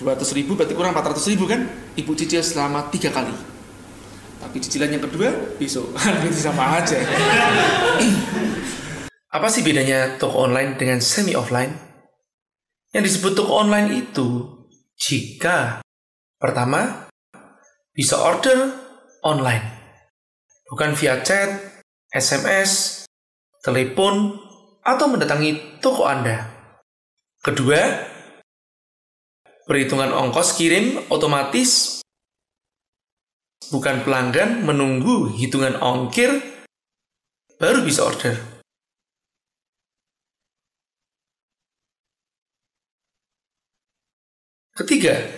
[0.00, 1.68] 200 ribu berarti kurang 400 ribu kan?
[2.00, 3.34] Ibu cicil selama tiga kali.
[4.38, 5.28] Tapi cicilan yang kedua
[5.60, 5.92] besok.
[6.24, 6.96] Itu sama aja.
[9.28, 11.68] Apa sih bedanya toko online dengan semi offline?
[12.96, 14.56] Yang disebut toko online itu
[14.96, 15.84] jika
[16.40, 17.12] pertama
[17.92, 18.72] bisa order
[19.20, 19.68] online,
[20.72, 21.60] bukan via chat,
[22.08, 23.04] SMS,
[23.60, 24.40] telepon,
[24.80, 26.48] atau mendatangi toko Anda.
[27.44, 27.84] Kedua,
[29.68, 32.00] perhitungan ongkos kirim otomatis
[33.68, 36.32] bukan pelanggan menunggu hitungan ongkir
[37.60, 38.57] baru bisa order.
[44.78, 45.34] Ketiga,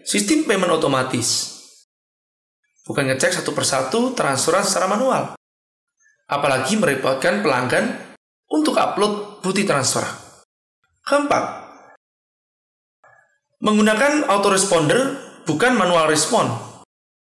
[0.00, 1.60] sistem payment otomatis.
[2.88, 5.36] Bukan ngecek satu persatu transferan secara manual.
[6.24, 8.16] Apalagi merepotkan pelanggan
[8.48, 10.08] untuk upload bukti transfer.
[11.04, 11.44] Keempat,
[13.60, 16.48] menggunakan autoresponder bukan manual respon.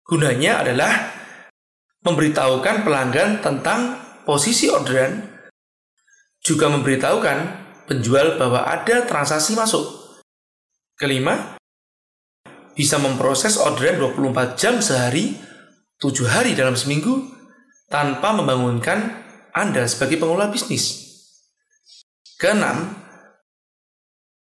[0.07, 1.11] Gunanya adalah
[2.07, 5.27] memberitahukan pelanggan tentang posisi orderan,
[6.39, 7.39] juga memberitahukan
[7.91, 10.06] penjual bahwa ada transaksi masuk.
[10.97, 11.61] Kelima,
[12.73, 15.37] bisa memproses orderan 24 jam sehari,
[16.01, 17.21] 7 hari dalam seminggu,
[17.93, 19.13] tanpa membangunkan
[19.53, 21.05] Anda sebagai pengelola bisnis.
[22.41, 22.97] Keenam,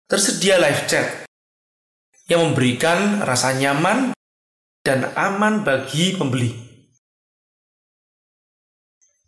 [0.05, 1.25] tersedia live chat
[2.29, 4.13] yang memberikan rasa nyaman
[4.85, 6.53] dan aman bagi pembeli.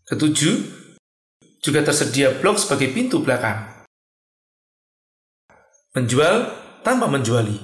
[0.04, 0.54] Ketujuh,
[1.64, 3.64] juga tersedia blog sebagai pintu belakang.
[5.96, 7.57] Menjual tanpa menjuali.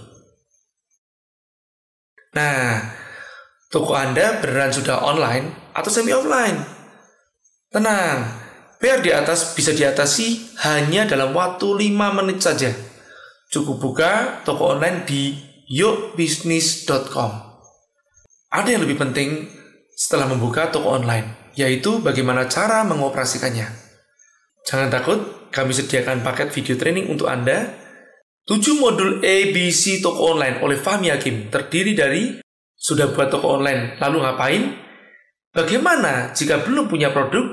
[2.33, 2.81] Nah,
[3.69, 6.57] toko Anda beneran sudah online atau semi offline?
[7.71, 8.27] Tenang,
[8.81, 12.73] biar di atas bisa diatasi hanya dalam waktu 5 menit saja.
[13.51, 15.37] Cukup buka toko online di
[15.71, 17.31] yukbisnis.com.
[18.51, 19.47] Ada yang lebih penting
[19.95, 23.71] setelah membuka toko online, yaitu bagaimana cara mengoperasikannya.
[24.67, 27.80] Jangan takut, kami sediakan paket video training untuk Anda
[28.51, 32.35] 7 modul ABC toko online oleh Fahmi Hakim terdiri dari
[32.75, 34.63] sudah buat toko online, lalu ngapain?
[35.55, 37.47] Bagaimana jika belum punya produk?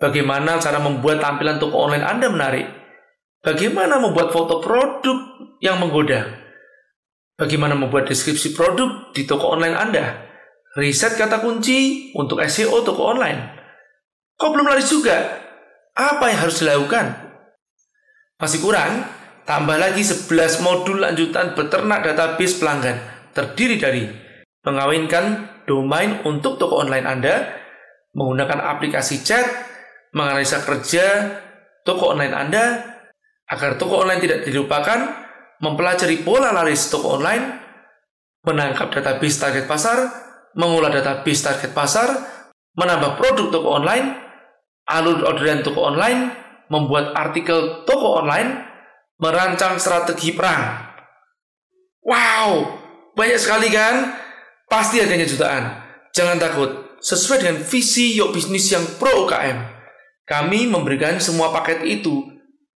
[0.00, 2.64] Bagaimana cara membuat tampilan toko online Anda menarik?
[3.44, 6.24] Bagaimana membuat foto produk yang menggoda?
[7.36, 10.24] Bagaimana membuat deskripsi produk di toko online Anda?
[10.72, 13.60] Riset kata kunci untuk SEO toko online.
[14.40, 15.20] Kok belum laris juga?
[15.92, 17.12] Apa yang harus dilakukan?
[18.40, 19.19] Masih kurang?
[19.44, 22.96] Tambah lagi 11 modul lanjutan beternak database pelanggan
[23.32, 24.04] terdiri dari
[24.66, 27.34] mengawinkan domain untuk toko online Anda,
[28.12, 29.46] menggunakan aplikasi chat,
[30.12, 31.06] menganalisa kerja
[31.86, 32.64] toko online Anda
[33.50, 35.00] agar toko online tidak dilupakan,
[35.58, 37.44] mempelajari pola laris toko online,
[38.46, 39.98] menangkap database target pasar,
[40.54, 42.08] mengolah database target pasar,
[42.78, 44.14] menambah produk toko online,
[44.86, 46.30] alur orderan toko online,
[46.70, 48.69] membuat artikel toko online,
[49.20, 50.88] merancang strategi perang.
[52.00, 52.80] Wow,
[53.12, 54.16] banyak sekali kan?
[54.66, 55.76] Pasti harganya jutaan.
[56.10, 59.60] Jangan takut, sesuai dengan visi Yok Bisnis yang pro UKM.
[60.24, 62.24] Kami memberikan semua paket itu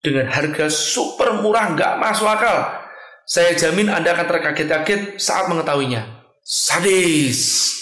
[0.04, 2.84] dengan harga super murah nggak masuk akal.
[3.24, 6.28] Saya jamin Anda akan terkaget-kaget saat mengetahuinya.
[6.44, 7.72] Sadis!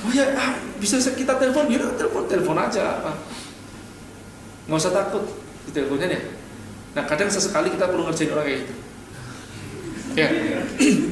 [0.00, 3.14] oh ya ah, bisa kita telepon ya telepon telepon aja apa.
[4.66, 5.22] Nggak usah takut
[5.66, 6.20] di teleponnya ya
[6.90, 8.74] nah kadang sesekali kita perlu ngerjain orang kayak gitu.
[10.18, 10.26] Ya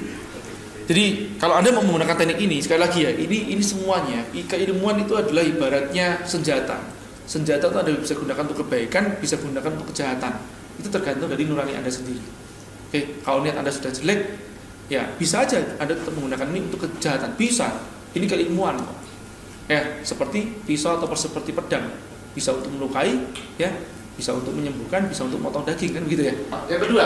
[0.89, 5.13] jadi kalau anda mau menggunakan teknik ini sekali lagi ya ini ini semuanya keilmuan itu
[5.13, 6.99] adalah ibaratnya senjata
[7.29, 10.33] senjata itu Anda bisa gunakan untuk kebaikan, bisa gunakan untuk kejahatan.
[10.81, 12.25] Itu tergantung dari nurani Anda sendiri.
[12.89, 14.21] Oke, kalau niat Anda sudah jelek,
[14.89, 17.37] ya bisa aja Anda tetap menggunakan ini untuk kejahatan.
[17.37, 17.69] Bisa.
[18.17, 18.81] Ini keilmuan.
[19.69, 21.93] Ya, seperti pisau atau seperti pedang.
[22.33, 23.13] Bisa untuk melukai,
[23.61, 23.69] ya,
[24.17, 26.35] bisa untuk menyembuhkan, bisa untuk potong daging kan begitu ya.
[26.49, 27.05] Nah, yang kedua,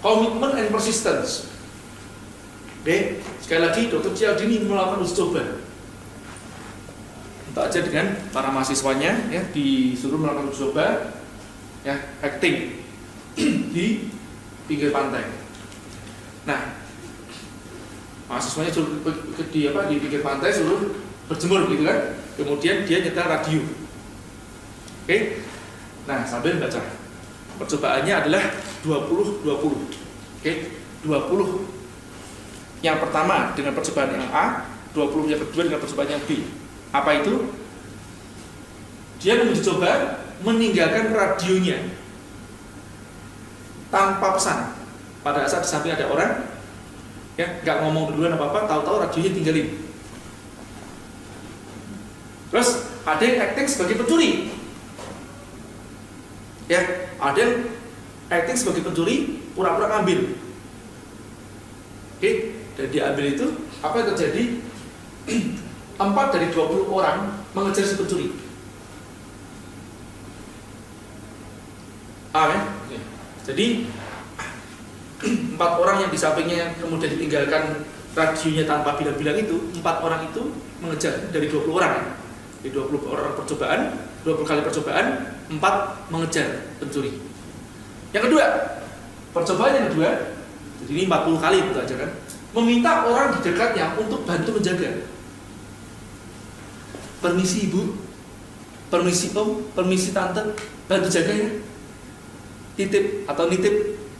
[0.00, 1.44] komitmen and persistence.
[2.78, 4.14] Oke, sekali lagi Dr.
[4.14, 5.42] Cialdini melakukan uji coba
[7.48, 10.86] untuk aja dengan para mahasiswanya ya disuruh melakukan uji coba
[11.82, 12.86] ya acting
[13.74, 14.14] di
[14.70, 15.26] pinggir pantai.
[16.46, 16.78] Nah,
[18.30, 20.94] mahasiswanya suruh ke, di apa di pinggir pantai suruh
[21.26, 22.14] berjemur gitu kan.
[22.38, 23.60] Kemudian dia nyetel radio.
[25.02, 25.42] Oke.
[26.06, 26.78] Nah, sambil baca.
[27.58, 28.54] Percobaannya adalah
[28.86, 30.38] 20 20.
[30.38, 30.52] Oke,
[31.02, 31.77] 20
[32.78, 36.46] yang pertama dengan percobaan yang A, 20 yang kedua dengan percobaan yang B.
[36.94, 37.50] Apa itu?
[39.18, 41.90] Dia menguji coba meninggalkan radionya
[43.90, 44.78] tanpa pesan.
[45.26, 46.46] Pada saat di samping ada orang,
[47.34, 49.68] ya nggak ngomong duluan apa apa, tahu-tahu radionya tinggalin.
[52.48, 54.54] Terus ada yang acting sebagai pencuri,
[56.70, 56.80] ya
[57.18, 57.54] ada yang
[58.30, 60.37] acting sebagai pencuri, pura-pura ngambil.
[62.88, 63.46] Diambil itu
[63.84, 64.42] apa yang terjadi?
[65.98, 68.30] 4 dari 20 orang mengejar si pencuri.
[72.30, 72.62] Amin.
[72.92, 73.00] Ya.
[73.50, 73.66] Jadi
[75.58, 77.82] empat orang yang di sampingnya yang kemudian ditinggalkan
[78.14, 82.14] radionya tanpa bilang-bilang itu, empat orang itu mengejar dari 20 orang.
[82.62, 83.80] Di 20 orang percobaan,
[84.22, 85.06] 20 kali percobaan,
[85.50, 85.74] empat
[86.10, 87.18] mengejar pencuri.
[88.14, 88.44] Yang kedua,
[89.34, 90.10] percobaan yang kedua,
[90.82, 92.10] jadi ini 40 kali itu aja kan,
[92.56, 95.04] meminta orang di dekatnya untuk bantu menjaga.
[97.20, 97.92] Permisi ibu.
[98.88, 99.68] Permisi om.
[99.76, 100.56] Permisi tante.
[100.88, 101.48] Bantu jaga ya.
[102.78, 103.74] Titip atau nitip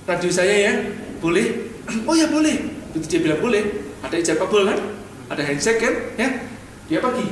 [0.05, 0.73] radio saya ya.
[1.23, 1.69] Boleh?
[2.09, 2.69] Oh ya boleh.
[2.93, 3.65] Itu dia bilang boleh.
[4.05, 4.77] Ada ijab kabul kan?
[5.33, 5.95] Ada handshake kan?
[6.21, 6.29] Ya.
[6.93, 7.27] Dia pergi.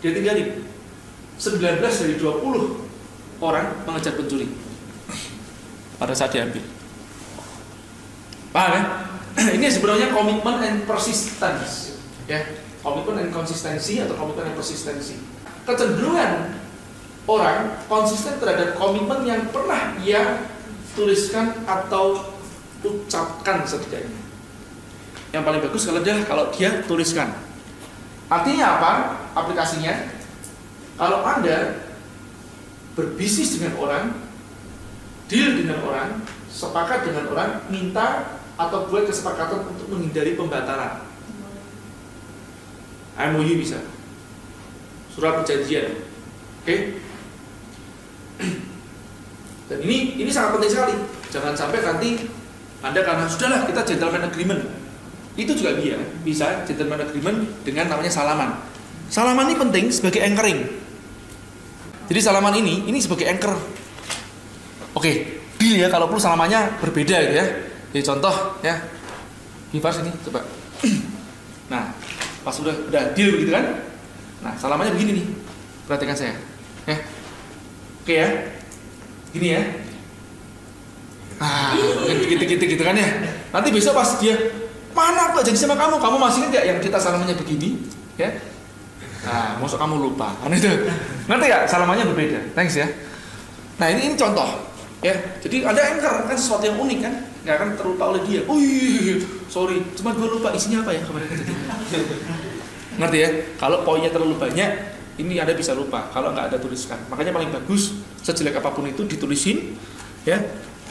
[0.00, 0.48] Dia tinggalin.
[1.36, 4.48] 19 dari 20 orang mengejar pencuri.
[6.00, 6.64] Pada saat diambil.
[8.54, 9.13] Paham ya
[9.56, 11.98] ini sebenarnya komitmen and persistence
[12.30, 12.40] ya
[12.84, 15.16] komitmen dan konsistensi atau komitmen dan persistensi.
[15.64, 16.52] Kecenderungan
[17.24, 20.44] orang konsisten terhadap komitmen yang pernah ia
[20.92, 22.20] tuliskan atau
[22.84, 24.20] ucapkan setidaknya.
[25.32, 27.32] Yang paling bagus kalau dia kalau dia tuliskan.
[28.28, 28.92] Artinya apa?
[29.34, 30.12] Aplikasinya
[31.00, 31.82] kalau Anda
[32.94, 34.04] berbisnis dengan orang,
[35.26, 41.02] deal dengan orang, sepakat dengan orang, minta atau buat kesepakatan untuk menghindari pembatalan
[43.14, 43.78] MOU bisa
[45.14, 46.14] surat perjanjian
[46.64, 46.96] Oke.
[49.68, 50.96] Dan ini ini sangat penting sekali.
[51.28, 52.24] Jangan sampai nanti
[52.80, 54.64] Anda karena sudahlah kita gentleman agreement.
[55.36, 58.56] Itu juga dia bisa gentleman agreement dengan namanya salaman.
[59.12, 60.64] Salaman ini penting sebagai anchoring.
[62.08, 63.52] Jadi salaman ini ini sebagai anchor.
[64.96, 67.46] Oke, deal ya kalau perlu salamannya berbeda gitu ya.
[67.94, 68.74] Jadi contoh ya.
[69.70, 70.42] Givars ini coba.
[71.70, 71.94] Nah,
[72.42, 73.86] pas udah udah deal begitu kan?
[74.42, 75.26] Nah, salamannya begini nih.
[75.86, 76.34] Perhatikan saya.
[76.90, 76.98] Ya.
[78.02, 78.28] Oke ya.
[79.30, 79.62] Gini ya.
[81.38, 81.74] Ah,
[82.06, 83.10] gitu-gitu gitu kan ya.
[83.50, 84.38] Nanti besok pas dia
[84.94, 87.82] mana aku jadi sama kamu, kamu masih ingat yang kita salamannya begini,
[88.14, 88.30] ya?
[89.26, 90.70] Nah, masuk kamu lupa, kan itu.
[91.26, 92.54] Nanti ya salamannya berbeda.
[92.54, 92.86] Thanks ya.
[93.82, 94.46] Nah ini ini contoh,
[95.04, 95.14] ya.
[95.44, 97.14] Jadi ada anchor kan sesuatu yang unik kan,
[97.44, 98.40] nggak akan terlupa oleh dia.
[98.48, 99.20] Oh iya,
[99.52, 101.28] sorry, cuma gue lupa isinya apa ya kemarin.
[102.98, 103.28] Ngerti ya?
[103.60, 104.70] Kalau poinnya terlalu banyak,
[105.20, 106.98] ini Anda bisa lupa kalau nggak ada tuliskan.
[107.12, 109.76] Makanya paling bagus sejelek apa pun itu ditulisin
[110.24, 110.40] ya.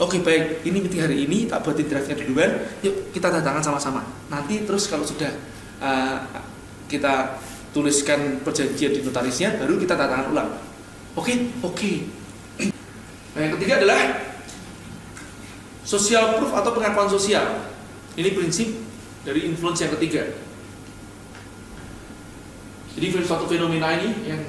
[0.02, 2.66] Oke baik, ini meeting hari ini tak buatin draftnya duluan.
[2.82, 4.02] Yuk kita tanda tangan sama-sama.
[4.26, 5.30] Nanti terus kalau sudah
[5.78, 6.18] uh,
[6.90, 7.38] kita
[7.70, 10.50] tuliskan perjanjian di notarisnya, baru kita tanda tangan ulang.
[11.14, 12.23] Oke, oke.
[13.34, 14.02] Nah yang ketiga adalah
[15.82, 17.66] social proof atau pengakuan sosial.
[18.14, 18.70] Ini prinsip
[19.26, 20.38] dari influence yang ketiga.
[22.94, 24.42] Jadi suatu fenomena ini yang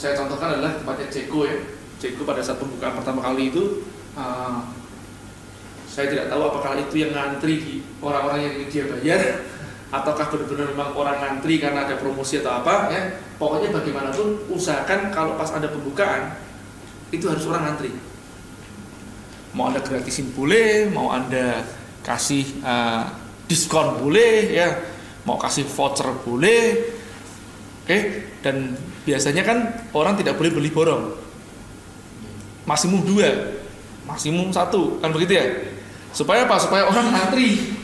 [0.00, 1.56] saya contohkan adalah tempatnya Ceko ya.
[2.00, 3.84] Ceko pada saat pembukaan pertama kali itu
[4.16, 4.64] uh,
[5.84, 9.20] saya tidak tahu apakah itu yang ngantri orang-orang yang dia bayar
[10.00, 13.20] ataukah benar-benar memang orang ngantri karena ada promosi atau apa ya.
[13.36, 16.40] Pokoknya bagaimanapun usahakan kalau pas ada pembukaan
[17.12, 17.92] itu harus orang ngantri.
[19.50, 21.66] Mau Anda gratisin boleh, mau Anda
[22.06, 23.02] kasih uh,
[23.50, 24.78] diskon boleh ya,
[25.26, 26.78] mau kasih voucher boleh,
[27.90, 31.10] Oke, dan biasanya kan orang tidak boleh beli borong.
[32.62, 33.58] Maksimum dua,
[34.06, 35.74] maksimum satu, kan begitu ya?
[36.14, 36.54] Supaya apa?
[36.62, 37.74] Supaya orang antri.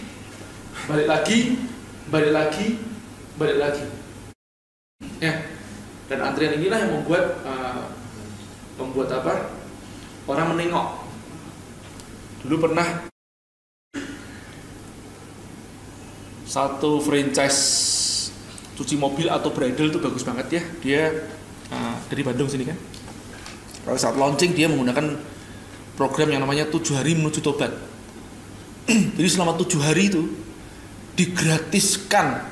[0.86, 1.58] Balik lagi,
[2.06, 2.78] balik lagi,
[3.34, 3.86] balik lagi.
[5.18, 5.42] Ya,
[6.06, 7.90] dan antrian inilah yang membuat uh,
[8.78, 9.58] membuat apa?
[10.30, 11.05] Orang menengok.
[12.46, 12.86] Dulu pernah
[16.46, 17.58] satu franchise
[18.78, 20.62] cuci mobil atau bridal itu bagus banget ya.
[20.78, 21.02] Dia
[21.74, 22.78] uh, dari Bandung sini kan.
[23.82, 25.18] Kalau saat launching dia menggunakan
[25.98, 27.74] program yang namanya tujuh hari menuju tobat.
[29.18, 30.22] Jadi selama tujuh hari itu
[31.18, 32.46] digratiskan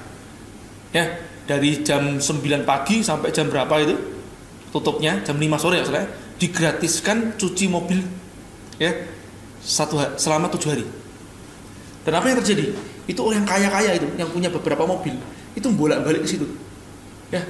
[0.90, 1.07] ya.
[1.44, 3.94] Dari jam 9 pagi sampai jam berapa itu
[4.72, 6.09] tutupnya jam 5 sore ya
[6.40, 8.00] digratiskan cuci mobil
[8.80, 9.13] ya
[9.64, 10.87] satu hari, selama tujuh hari.
[12.05, 12.77] Dan apa yang terjadi?
[13.09, 15.16] Itu orang kaya-kaya itu yang punya beberapa mobil
[15.55, 16.46] itu bolak-balik ke situ.
[17.31, 17.40] Ya.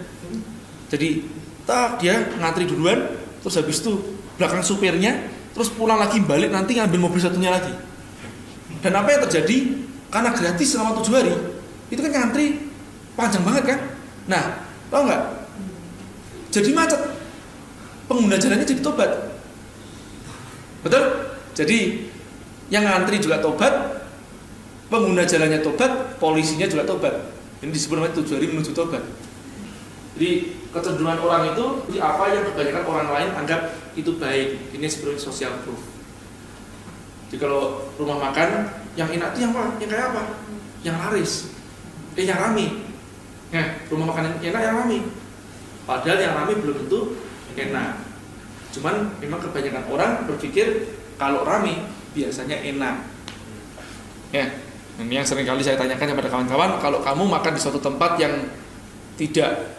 [0.92, 1.27] Jadi
[1.64, 3.98] tak dia ngantri duluan terus habis itu
[4.37, 7.72] belakang supirnya terus pulang lagi balik nanti ngambil mobil satunya lagi.
[8.85, 9.57] Dan apa yang terjadi?
[10.12, 11.35] Karena gratis selama tujuh hari
[11.90, 12.62] itu kan ngantri
[13.18, 13.79] panjang banget kan?
[14.31, 14.42] Nah
[14.92, 15.22] tau nggak?
[16.55, 17.00] Jadi macet.
[18.05, 19.11] Pengguna jalannya jadi tobat.
[20.85, 21.05] Betul?
[21.57, 22.04] Jadi
[22.72, 24.05] yang ngantri juga tobat
[24.88, 29.00] pengguna jalannya tobat polisinya juga tobat ini disebut namanya tujuh hari menuju tobat.
[30.14, 34.77] Jadi kecenderungan orang itu di apa yang kebanyakan orang lain anggap itu baik.
[34.77, 35.81] Ini sebenarnya social proof.
[37.33, 38.68] Jadi kalau rumah makan
[39.00, 39.81] yang enak itu yang apa?
[39.81, 40.22] Yang kayak apa?
[40.85, 41.33] Yang laris.
[42.20, 42.85] Eh yang rame.
[43.48, 44.98] Nah, rumah makan yang enak yang rame.
[45.88, 47.16] Padahal yang rame belum tentu
[47.57, 47.90] enak.
[48.77, 50.85] Cuman memang kebanyakan orang berpikir
[51.16, 51.81] kalau rame
[52.14, 52.96] biasanya enak.
[54.31, 54.50] Ya,
[55.03, 58.46] ini yang sering kali saya tanyakan kepada kawan-kawan, kalau kamu makan di suatu tempat yang
[59.18, 59.74] tidak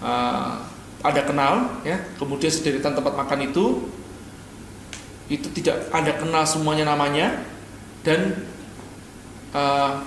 [0.00, 0.60] uh,
[1.02, 3.90] ada kenal, ya, kemudian sederitan tempat makan itu
[5.32, 7.40] itu tidak ada kenal semuanya namanya
[8.04, 8.44] dan
[9.56, 10.04] uh,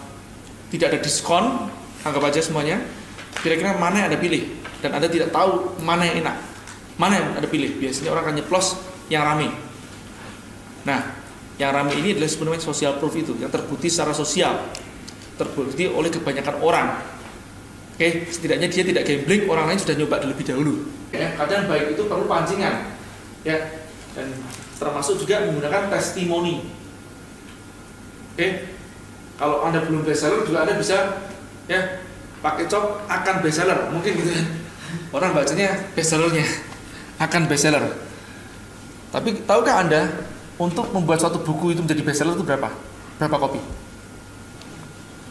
[0.69, 1.69] tidak ada diskon,
[2.05, 2.81] anggap aja semuanya.
[3.41, 4.45] Kira-kira mana yang ada pilih
[4.81, 6.37] dan anda tidak tahu mana yang enak,
[7.01, 7.77] mana yang ada pilih.
[7.81, 8.67] Biasanya orang akan nyeplos
[9.09, 9.49] yang rame.
[10.85, 11.24] Nah,
[11.55, 14.59] yang ramai ini adalah sebenarnya social proof itu yang terbukti secara sosial.
[15.39, 16.87] Terbukti oleh kebanyakan orang.
[17.95, 20.73] Oke setidaknya dia tidak gambling orang lain sudah nyoba terlebih dahulu.
[21.15, 22.91] Ya kadang baik itu perlu pancingan.
[23.47, 23.55] Ya
[24.15, 24.35] dan
[24.75, 26.67] termasuk juga menggunakan testimoni.
[28.35, 28.75] Oke
[29.39, 31.23] kalau anda belum bestseller juga anda bisa
[31.71, 32.03] ya
[32.43, 33.79] pakai cop akan bestseller.
[33.95, 34.31] Mungkin gitu.
[34.35, 34.43] Ya
[35.15, 36.43] orang bacanya bestsellernya
[37.23, 37.95] akan bestseller.
[39.15, 40.01] Tapi tahukah anda
[40.55, 42.71] untuk membuat suatu buku itu menjadi bestseller itu berapa?
[43.19, 43.59] Berapa kopi?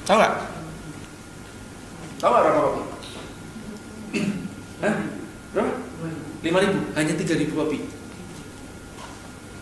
[0.05, 0.35] Tahu nggak?
[2.21, 2.83] Tahu nggak berapa kopi?
[4.85, 4.95] Hah?
[5.57, 5.85] Berapa?
[6.45, 7.79] 5000 hanya 3000 kopi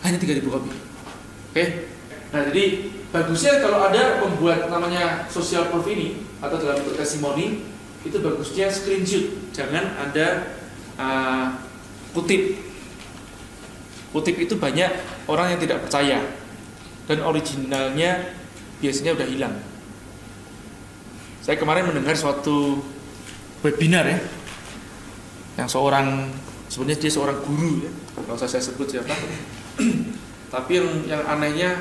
[0.03, 0.71] hanya 3000 kopi
[1.55, 1.65] oke
[2.35, 2.63] nah jadi
[3.13, 7.63] bagusnya kalau ada pembuat namanya social proof ini atau dalam bentuk testimoni
[8.03, 10.59] itu bagusnya screenshot jangan ada
[10.99, 11.45] uh,
[12.11, 12.59] kutip
[14.11, 14.91] kutip itu banyak
[15.27, 16.19] orang yang tidak percaya.
[17.03, 18.31] Dan originalnya
[18.79, 19.55] biasanya udah hilang.
[21.43, 22.79] Saya kemarin mendengar suatu
[23.59, 24.19] webinar ya
[25.59, 26.31] yang seorang
[26.71, 27.91] sebenarnya dia seorang guru ya.
[28.15, 29.11] Kalau saya sebut siapa.
[30.53, 31.75] Tapi yang yang anehnya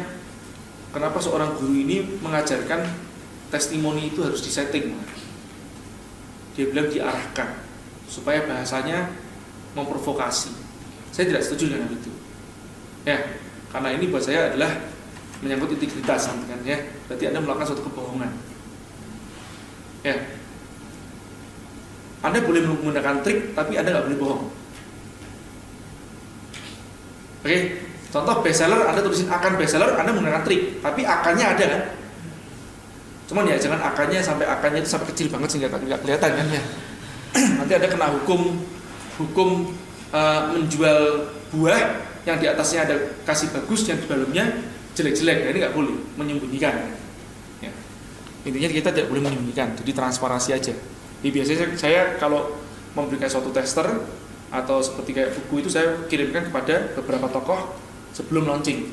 [0.90, 2.82] kenapa seorang guru ini mengajarkan
[3.54, 4.98] testimoni itu harus disetting?
[6.58, 7.62] Dia bilang diarahkan
[8.10, 9.06] supaya bahasanya
[9.78, 10.50] memprovokasi.
[11.14, 12.21] Saya tidak setuju dengan itu
[13.02, 13.18] ya
[13.72, 14.70] karena ini buat saya adalah
[15.42, 16.78] menyangkut integritas kan ya.
[17.10, 18.30] Berarti anda melakukan suatu kebohongan.
[20.06, 20.16] Ya.
[22.22, 24.44] Anda boleh menggunakan trik tapi anda nggak boleh bohong.
[27.42, 27.58] Oke
[28.12, 31.82] contoh bestseller anda tulisin akan bestseller anda menggunakan trik tapi akannya ada kan?
[33.26, 36.62] Cuman ya jangan akannya sampai akannya itu sampai kecil banget sehingga nggak kelihatan kan ya.
[37.58, 38.62] Nanti ada kena hukum
[39.18, 39.74] hukum
[40.14, 42.96] uh, menjual buah yang di atasnya ada
[43.26, 44.44] kasih bagus yang di dalamnya
[44.94, 45.38] jelek-jelek.
[45.42, 46.74] Nah, ini nggak boleh menyembunyikan.
[47.62, 47.70] Ya.
[48.42, 50.74] intinya kita tidak boleh menyembunyikan jadi transparansi aja.
[51.22, 52.58] Jadi biasanya saya kalau
[52.94, 53.86] memberikan suatu tester
[54.52, 57.74] atau seperti kayak buku itu saya kirimkan kepada beberapa tokoh
[58.14, 58.90] sebelum launching.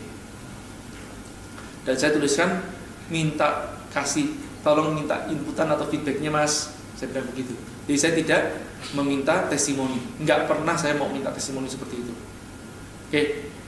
[1.85, 2.61] Dan saya tuliskan
[3.09, 6.73] minta kasih tolong minta inputan atau feedbacknya mas.
[6.97, 7.53] Saya bilang begitu.
[7.89, 8.41] Jadi saya tidak
[8.93, 9.97] meminta testimoni.
[10.21, 12.13] Nggak pernah saya mau minta testimoni seperti itu
[13.09, 13.21] oke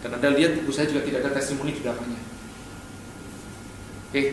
[0.06, 2.22] dan anda lihat buku saya juga tidak ada testimoni di belakangnya
[4.12, 4.24] oke.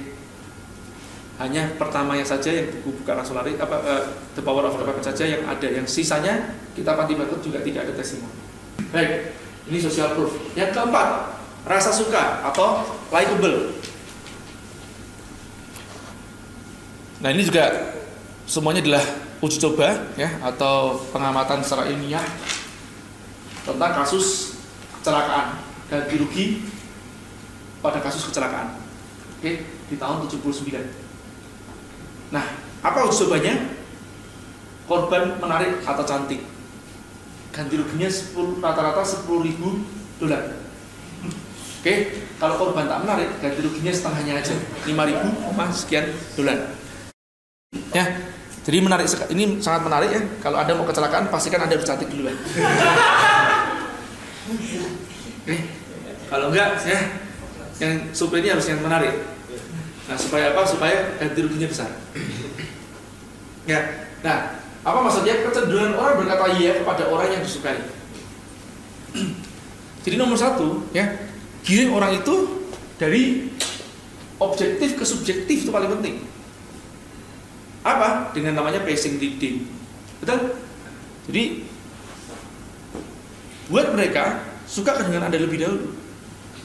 [1.38, 5.22] Hanya pertamanya saja yang buku buka langsung lari apa uh, The Power of the saja
[5.22, 5.70] yang ada.
[5.70, 8.42] Yang sisanya kita pasti Batuk juga tidak ada testimoni.
[8.90, 9.38] Baik
[9.70, 10.34] ini social proof.
[10.58, 12.82] Yang keempat rasa suka atau
[13.14, 13.70] likable.
[17.22, 17.94] Nah ini juga
[18.42, 19.04] semuanya adalah
[19.38, 22.26] uji coba ya atau pengamatan secara ilmiah
[23.62, 24.57] tentang kasus
[25.08, 25.56] kecelakaan
[25.88, 26.44] ganti rugi
[27.80, 28.76] pada kasus kecelakaan.
[29.40, 30.84] Oke di tahun 79
[32.28, 32.44] nah
[32.84, 33.56] apa uji cobanya
[34.84, 36.44] korban menarik atau cantik.
[37.48, 39.80] Ganti ruginya 10 rata-rata 10 ribu
[40.20, 40.60] dolar.
[41.80, 41.94] Oke
[42.36, 44.52] kalau korban tak menarik ganti ruginya setengahnya aja
[44.84, 45.28] 5 ribu
[45.72, 46.04] sekian
[46.36, 46.76] dolar.
[47.96, 48.04] Ya
[48.60, 50.20] jadi menarik ini sangat menarik ya.
[50.44, 52.28] Kalau anda mau kecelakaan pastikan anda harus cantik dulu
[55.48, 55.60] eh,
[56.28, 57.00] kalau enggak ya
[57.78, 59.14] yang supirnya harus yang menarik
[60.08, 61.90] nah supaya apa supaya ganti ruginya besar
[63.68, 63.80] ya
[64.24, 67.78] nah apa maksudnya kecenderungan orang berkata iya kepada orang yang disukai
[70.04, 71.06] jadi nomor satu ya
[71.62, 72.64] giring orang itu
[72.96, 73.52] dari
[74.40, 76.24] objektif ke subjektif itu paling penting
[77.88, 78.34] apa?
[78.36, 79.64] Dengan namanya passing reading.
[80.20, 80.58] Betul?
[81.30, 81.67] Jadi
[83.68, 85.94] buat mereka suka dengan Anda lebih dahulu.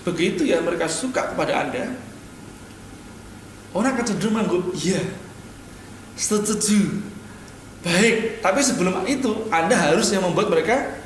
[0.04, 1.96] Begitu ya mereka suka kepada Anda,
[3.72, 5.00] orang akan cenderung menganggap, iya,
[6.20, 7.00] setuju,
[7.88, 8.44] baik.
[8.44, 11.00] Tapi sebelum itu, Anda harus yang membuat mereka,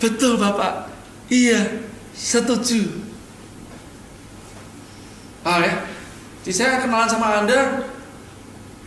[0.00, 0.88] betul Bapak,
[1.28, 1.84] iya,
[2.16, 3.04] setuju.
[5.44, 5.84] Ah ya,
[6.48, 7.84] jadi saya kenalan sama Anda,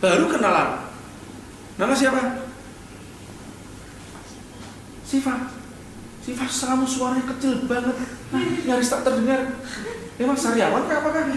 [0.00, 0.80] baru kenalan
[1.76, 2.40] nama siapa
[5.04, 5.59] Siva
[6.20, 7.96] Siva kamu suaranya kecil banget.
[8.30, 9.56] Nah, nyaris tak terdengar.
[10.20, 11.32] Emang sariawan kah apakah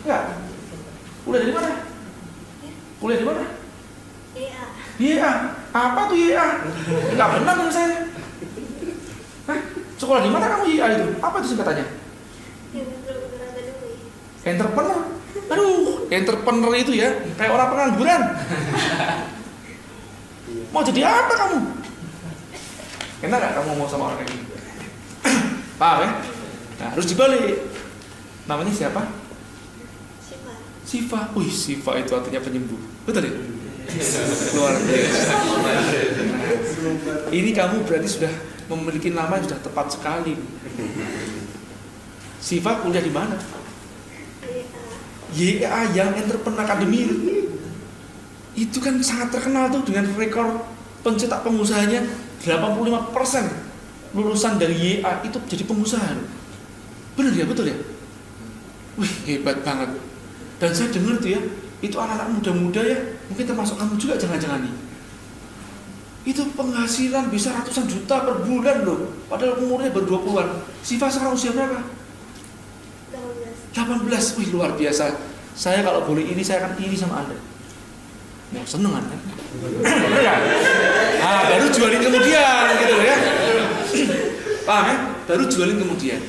[0.00, 0.22] enggak?
[1.28, 1.70] Kuliah dari mana?
[2.96, 3.44] Kuliah di mana?
[4.38, 4.62] Iya
[4.98, 5.30] iya
[5.76, 6.44] apa tuh iya
[7.12, 7.98] enggak benar dengan saya.
[9.48, 9.60] Hah?
[9.98, 11.06] sekolah di mana kamu iya itu?
[11.20, 11.86] Apa itu singkatannya?
[14.48, 15.00] Entrepreneur.
[15.48, 18.22] Aduh, entrepreneur itu ya kayak orang pengangguran.
[20.72, 21.58] Mau jadi apa kamu?
[23.18, 24.44] Enak gak kamu mau sama orang kayak gini?
[25.80, 26.10] Paham ya?
[26.78, 27.66] Nah, harus dibalik.
[28.46, 29.10] Namanya siapa?
[30.22, 30.54] Siva.
[30.86, 31.20] Siva.
[31.34, 32.78] Wih, Siva itu artinya penyembuh.
[33.02, 33.34] Betul ya?
[34.54, 35.34] Luar biasa.
[37.34, 38.32] Ini kamu berarti sudah
[38.70, 40.38] memiliki nama yang sudah tepat sekali.
[42.38, 43.34] Siva kuliah di mana?
[45.34, 47.02] YA yang Entrepreneur Academy
[48.58, 50.64] itu kan sangat terkenal tuh dengan rekor
[51.04, 52.06] pencetak pengusahanya
[52.42, 56.16] 85% lulusan dari YA itu jadi pengusaha
[57.18, 57.76] bener ya betul ya?
[58.98, 59.90] Wih hebat banget.
[60.58, 61.40] Dan saya dengar tuh ya
[61.78, 62.98] itu anak-anak muda-muda ya
[63.30, 64.74] mungkin termasuk kamu juga jangan-jangan nih.
[66.30, 69.12] Itu penghasilan bisa ratusan juta per bulan loh.
[69.26, 70.48] Padahal umurnya baru 20-an
[70.82, 71.82] Siva sekarang usia berapa?
[73.74, 75.14] 18 wih luar biasa.
[75.58, 77.34] Saya kalau boleh ini saya akan iri sama anda
[78.48, 79.16] mau seneng anda
[79.58, 80.38] bener nggak?
[81.20, 83.16] ah baru jualin kemudian gitu loh ya.
[84.68, 84.96] Paham ya?
[85.28, 86.20] baru jualin kemudian.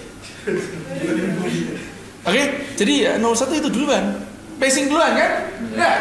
[2.27, 2.43] Oke
[2.75, 4.23] jadi ya 01 itu duluan.
[4.59, 5.31] Pacing duluan kan?
[5.71, 5.95] enggak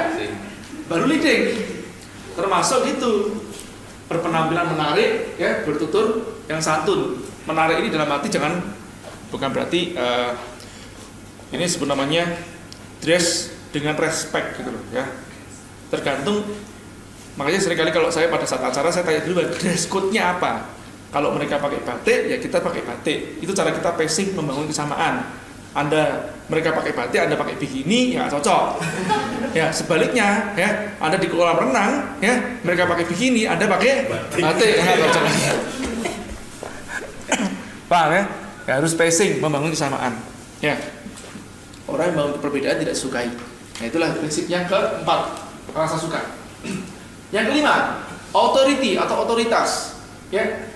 [0.91, 1.43] baru leading.
[2.35, 3.13] Termasuk itu
[4.07, 7.19] berpenampilan menarik ya bertutur yang santun.
[7.47, 8.59] Menarik ini dalam arti jangan
[9.31, 10.33] bukan berarti uh,
[11.53, 12.25] ini sebenarnya
[13.01, 15.05] dress dengan respect gitu loh ya
[15.89, 16.45] tergantung
[17.39, 20.69] makanya sering kali kalau saya pada saat acara saya tanya dulu dress code-nya apa
[21.09, 25.25] kalau mereka pakai batik ya kita pakai batik itu cara kita pacing membangun kesamaan
[25.77, 28.81] anda mereka pakai batik, Anda pakai bikini, ya cocok.
[29.53, 34.43] Ya sebaliknya, ya Anda di kolam renang, ya mereka pakai bikini, Anda pakai batik,
[34.81, 35.25] ya cocok.
[37.89, 38.23] Paham ya?
[38.65, 38.73] ya?
[38.81, 40.17] Harus pacing, membangun kesamaan.
[40.65, 40.77] Ya.
[41.89, 43.29] Orang yang membangun perbedaan tidak sukai.
[43.79, 46.21] Nah itulah prinsip yang keempat, rasa suka.
[47.35, 50.01] Yang kelima, authority atau otoritas.
[50.29, 50.69] Ya,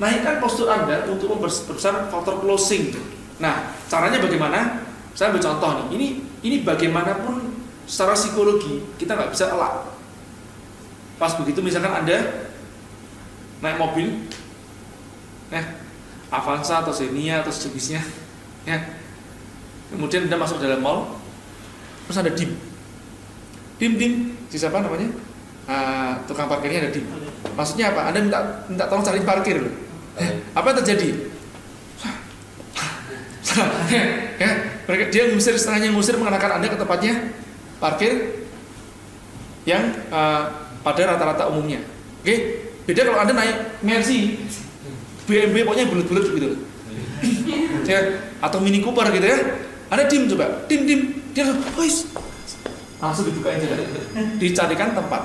[0.00, 2.96] naikkan postur Anda untuk memperbesar faktor closing.
[3.40, 4.84] Nah, caranya bagaimana?
[5.12, 5.86] Saya ambil contoh nih.
[5.96, 6.06] Ini
[6.40, 7.52] ini bagaimanapun
[7.84, 9.88] secara psikologi kita nggak bisa elak.
[11.20, 12.48] Pas begitu misalkan Anda
[13.60, 14.24] naik mobil,
[15.52, 15.60] ya,
[16.32, 18.00] Avanza atau Xenia atau sejenisnya,
[18.64, 18.80] ya.
[19.92, 21.20] Kemudian Anda masuk dalam mall,
[22.08, 22.32] terus ada
[23.80, 23.96] dim.
[23.96, 24.12] Dim dim,
[24.52, 25.08] siapa namanya?
[25.64, 27.08] Uh, tukang parkirnya ada dim.
[27.56, 28.12] Maksudnya apa?
[28.12, 29.74] Anda minta minta tolong cari parkir loh.
[30.52, 31.08] Apa yang terjadi?
[34.42, 34.50] ya,
[34.86, 37.34] mereka dia ngusir setengahnya ngusir mengenakan anda ke tempatnya
[37.82, 38.46] parkir
[39.66, 41.82] yang uh, pada rata-rata umumnya.
[42.20, 42.38] Oke, okay?
[42.84, 44.44] beda kalau anda naik Mercy,
[45.24, 46.48] BMW pokoknya bulat-bulat gitu.
[47.84, 47.98] ya,
[48.40, 49.38] atau Mini Cooper gitu ya.
[49.90, 51.00] Anda dim coba, dim dim,
[51.34, 51.66] dia langsung,
[53.00, 53.66] langsung dibuka aja,
[54.36, 55.22] dicarikan tempat.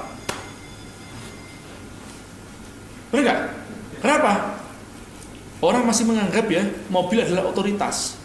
[3.12, 3.42] Benar nggak?
[4.00, 4.32] Kenapa?
[5.64, 8.20] Orang masih menganggap ya mobil adalah otoritas.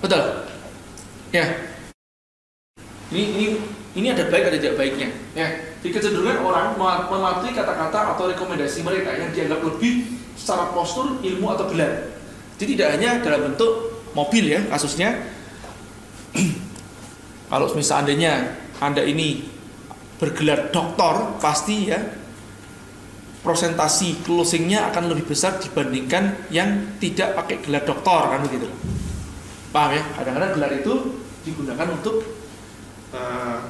[0.00, 0.48] Betul?
[1.32, 1.44] Ya.
[3.12, 3.46] Ini ini
[3.92, 5.08] ini ada baik ada tidak baiknya.
[5.36, 5.48] Ya.
[5.84, 6.78] Di kecenderungan orang
[7.10, 12.10] mematuhi kata-kata atau rekomendasi mereka yang dianggap lebih secara postur, ilmu atau gelar.
[12.56, 15.20] Jadi tidak hanya dalam bentuk mobil ya kasusnya.
[17.52, 19.44] Kalau misalnya Anda ini
[20.16, 22.00] bergelar doktor, pasti ya
[23.44, 28.72] prosentasi closingnya akan lebih besar dibandingkan yang tidak pakai gelar doktor kan begitu?
[29.68, 30.02] Paham ya?
[30.16, 30.94] Kadang-kadang gelar itu
[31.44, 32.24] digunakan untuk
[33.12, 33.60] uh,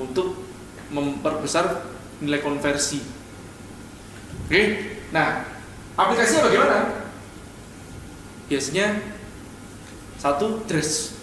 [0.00, 0.40] untuk
[0.88, 1.84] memperbesar
[2.24, 3.04] nilai konversi.
[4.48, 4.62] Oke?
[5.12, 5.44] Nah
[6.00, 6.76] aplikasinya bagaimana?
[8.48, 8.96] Biasanya
[10.16, 11.13] satu dress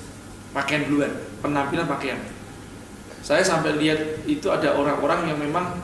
[0.51, 2.19] pakaian duluan penampilan pakaian
[3.21, 5.77] saya sampai lihat itu ada orang-orang yang memang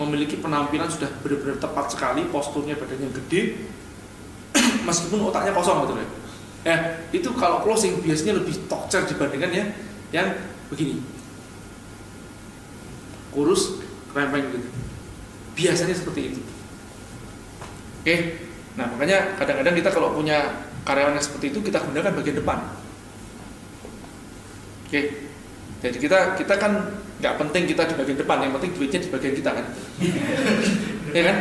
[0.00, 3.62] memiliki penampilan sudah benar-benar tepat sekali, posturnya badannya gede,
[4.88, 6.08] meskipun otaknya kosong gitu ya.
[6.60, 6.76] Ya,
[7.08, 9.64] itu kalau closing biasanya lebih tokcer dibandingkan ya
[10.12, 10.28] yang
[10.68, 11.00] begini.
[13.32, 13.80] Kurus,
[14.12, 14.68] krempeng gitu.
[15.56, 16.40] Biasanya seperti itu.
[18.02, 18.16] Oke.
[18.76, 22.58] Nah, makanya kadang-kadang kita kalau punya karyawan yang seperti itu kita gunakan bagian depan.
[24.90, 25.30] Oke.
[25.86, 29.34] Jadi kita kita kan nggak penting kita di bagian depan, yang penting duitnya di bagian
[29.38, 29.66] kita kan,
[31.16, 31.36] ya kan?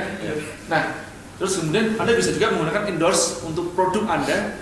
[0.70, 0.84] Nah,
[1.41, 4.60] terus kemudian anda bisa juga menggunakan endorse untuk produk anda.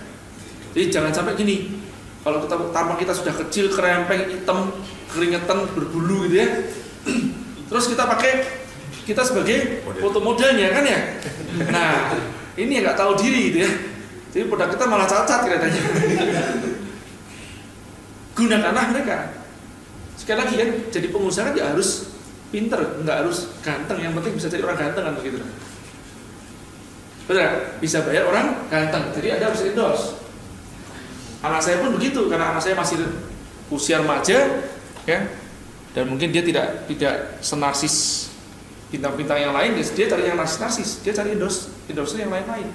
[0.71, 1.83] Jadi jangan sampai gini,
[2.23, 4.71] kalau kita tampang kita sudah kecil, kerempeng, hitam,
[5.11, 6.47] keringetan, berbulu gitu ya,
[7.69, 8.47] terus kita pakai
[9.03, 10.99] kita sebagai foto modelnya kan ya.
[11.75, 12.15] Nah,
[12.55, 13.71] ini nggak tahu diri gitu ya.
[14.31, 15.81] Jadi produk kita malah cacat kelihatannya.
[18.37, 19.17] Gunakanlah mereka.
[20.13, 22.13] Sekali lagi kan jadi pengusaha kan harus
[22.53, 23.97] pinter nggak harus ganteng.
[23.97, 25.41] Yang penting bisa jadi orang ganteng kan begitu.
[27.25, 27.43] Betul
[27.81, 29.09] bisa bayar orang ganteng.
[29.17, 30.05] Jadi anda harus endorse.
[31.41, 33.01] Anak saya pun begitu karena anak saya masih
[33.73, 34.37] usia remaja
[35.09, 35.19] ya.
[35.97, 38.27] Dan mungkin dia tidak tidak senarsis
[38.87, 42.71] bintang-bintang yang lain dia cari yang narsis dia cari endorse endorse yang lain-lain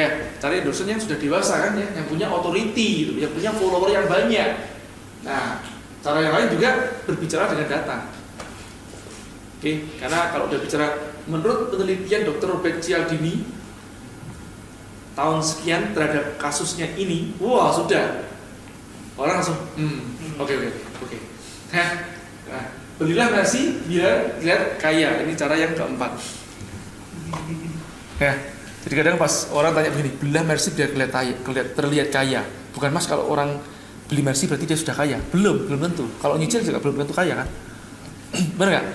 [0.00, 0.08] ya
[0.40, 4.08] cari endorse yang sudah dewasa kan ya yang punya authority gitu, yang punya follower yang
[4.08, 4.70] banyak
[5.20, 5.60] Nah,
[6.00, 6.70] cara yang lain juga
[7.04, 7.96] berbicara dengan data.
[9.60, 10.86] Oke, karena kalau udah bicara
[11.28, 12.56] menurut penelitian Dr.
[12.56, 13.44] Robert Cialdini
[15.12, 18.24] tahun sekian terhadap kasusnya ini, wah sudah
[19.20, 20.68] orang langsung, hmm, oke oke
[21.04, 21.18] oke.
[21.76, 22.64] Nah,
[22.96, 25.20] belilah Mercy biar lihat kaya.
[25.28, 26.12] Ini cara yang keempat.
[28.20, 28.36] Ya,
[28.80, 32.40] jadi kadang pas orang tanya begini, belilah Mercy biar kelihatan terlihat kaya.
[32.72, 33.60] Bukan mas kalau orang
[34.08, 35.20] beli Mercy berarti dia sudah kaya.
[35.28, 36.08] Belum, belum tentu.
[36.16, 37.48] Kalau nyicil juga belum tentu kaya kan?
[38.56, 38.86] Benar nggak?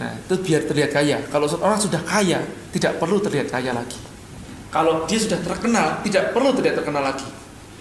[0.00, 1.16] Nah, itu biar terlihat kaya.
[1.28, 2.40] Kalau orang sudah kaya,
[2.72, 4.00] tidak perlu terlihat kaya lagi.
[4.72, 7.28] Kalau dia sudah terkenal, tidak perlu terlihat terkenal lagi.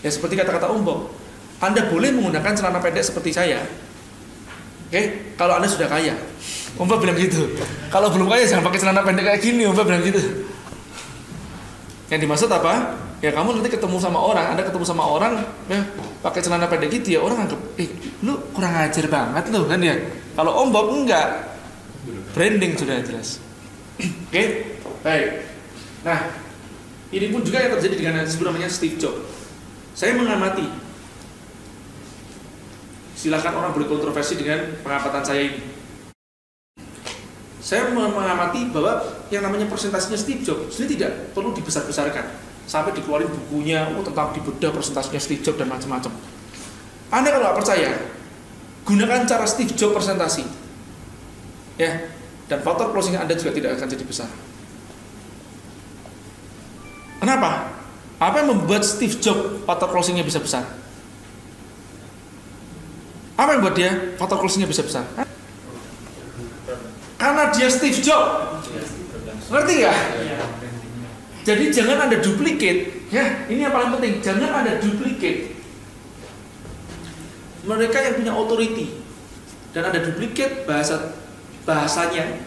[0.04, 1.08] Ya seperti kata-kata Umbo,
[1.64, 3.64] Anda boleh menggunakan celana pendek seperti saya,
[4.90, 6.18] Oke, kalau Anda sudah kaya.
[6.74, 7.46] Umpa bilang gitu.
[7.94, 10.18] Kalau belum kaya jangan pakai celana pendek kayak gini, Umpa bilang gitu.
[12.10, 12.98] Yang dimaksud apa?
[13.20, 15.84] Ya kamu nanti ketemu sama orang, Anda ketemu sama orang ya
[16.24, 17.90] pakai celana pendek gitu ya orang anggap, "Eh,
[18.24, 19.96] lu kurang ajar banget lu kan ya."
[20.34, 21.52] Kalau Om Bob enggak.
[22.34, 23.42] Branding sudah jelas.
[24.30, 24.44] Oke,
[25.04, 25.30] baik.
[26.06, 26.32] Nah,
[27.12, 29.20] ini pun juga yang terjadi dengan disebut namanya Steve Jobs.
[29.98, 30.90] Saya mengamati
[33.20, 35.60] Silahkan orang boleh kontroversi dengan pengamatan saya ini.
[37.70, 38.98] Saya mengamati bahwa
[39.30, 42.26] yang namanya presentasinya Steve Jobs ini tidak perlu dibesar-besarkan
[42.66, 46.10] sampai dikeluarin bukunya oh, tentang dibedah presentasinya Steve Jobs dan macam-macam.
[47.14, 47.94] Anda kalau nggak percaya,
[48.90, 50.50] gunakan cara Steve Jobs presentasi,
[51.78, 52.10] ya,
[52.50, 54.30] dan faktor closing Anda juga tidak akan jadi besar.
[57.22, 57.70] Kenapa?
[58.18, 60.66] Apa yang membuat Steve Jobs faktor closingnya bisa besar?
[63.38, 65.29] Apa yang buat dia foto closingnya bisa besar?
[67.30, 68.66] Karena dia Steve Jobs.
[69.54, 69.98] Ngerti nggak?
[71.46, 73.06] Jadi jangan ada duplicate.
[73.14, 74.18] Ya, ini yang paling penting.
[74.18, 75.54] Jangan ada duplicate.
[77.70, 78.98] Mereka yang punya authority
[79.78, 81.14] dan ada duplicate bahasa
[81.62, 82.42] bahasanya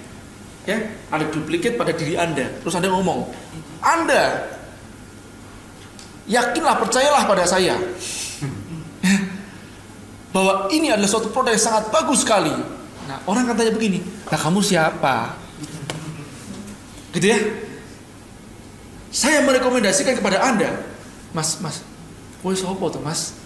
[0.66, 0.82] ya
[1.14, 3.30] ada duplicate pada diri anda terus anda ngomong
[3.78, 4.50] anda
[6.26, 7.78] yakinlah percayalah pada saya
[10.34, 12.56] bahwa ini adalah suatu produk yang sangat bagus sekali.
[13.10, 13.98] Nah, orang katanya begini,
[14.30, 15.34] nah kamu siapa?
[17.12, 17.38] Gitu ya?
[19.12, 20.70] Saya merekomendasikan kepada Anda,
[21.36, 21.84] Mas, Mas,
[22.40, 23.36] kue sopo tuh Mas?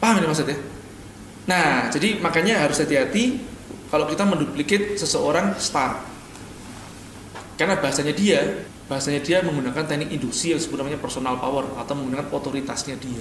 [0.00, 0.56] Paham ini maksudnya?
[1.44, 3.42] Nah, jadi makanya harus hati-hati
[3.92, 6.00] kalau kita menduplikat seseorang star.
[7.60, 12.32] Karena bahasanya dia, bahasanya dia menggunakan teknik induksi yang disebut namanya personal power atau menggunakan
[12.32, 13.20] otoritasnya dia.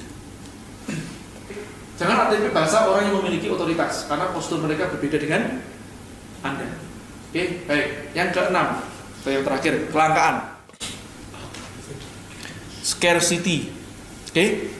[1.99, 5.59] Jangan ATP bahasa orang yang memiliki otoritas karena postur mereka berbeda dengan
[6.39, 6.79] Anda.
[7.27, 8.15] Oke, baik.
[8.15, 8.79] Yang keenam
[9.19, 10.35] atau yang terakhir, kelangkaan.
[12.79, 13.75] Scarcity.
[14.31, 14.71] Oke.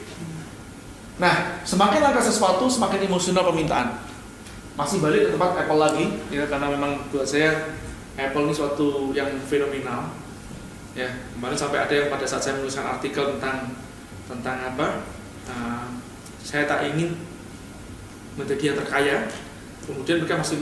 [1.20, 4.00] Nah, semakin langka sesuatu, semakin emosional permintaan.
[4.80, 7.76] Masih balik ke tempat Apple lagi, ya karena memang buat saya
[8.16, 10.16] Apple ini suatu yang fenomenal.
[10.96, 13.76] Ya, kemarin sampai ada yang pada saat saya menuliskan artikel tentang
[14.24, 15.04] tentang apa?
[15.44, 16.00] Uh,
[16.44, 17.16] saya tak ingin
[18.38, 19.16] menjadi yang terkaya.
[19.84, 20.60] Kemudian mereka masih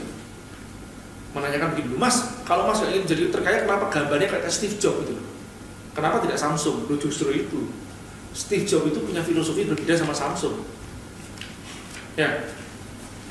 [1.29, 5.13] menanyakan begini mas kalau mas ingin menjadi terkaya kenapa gambarnya kayak Steve Jobs itu
[5.93, 6.89] kenapa tidak Samsung?
[6.89, 7.69] Loh, justru itu.
[8.33, 10.63] Steve Jobs itu punya filosofi berbeda sama Samsung.
[12.17, 12.49] Ya.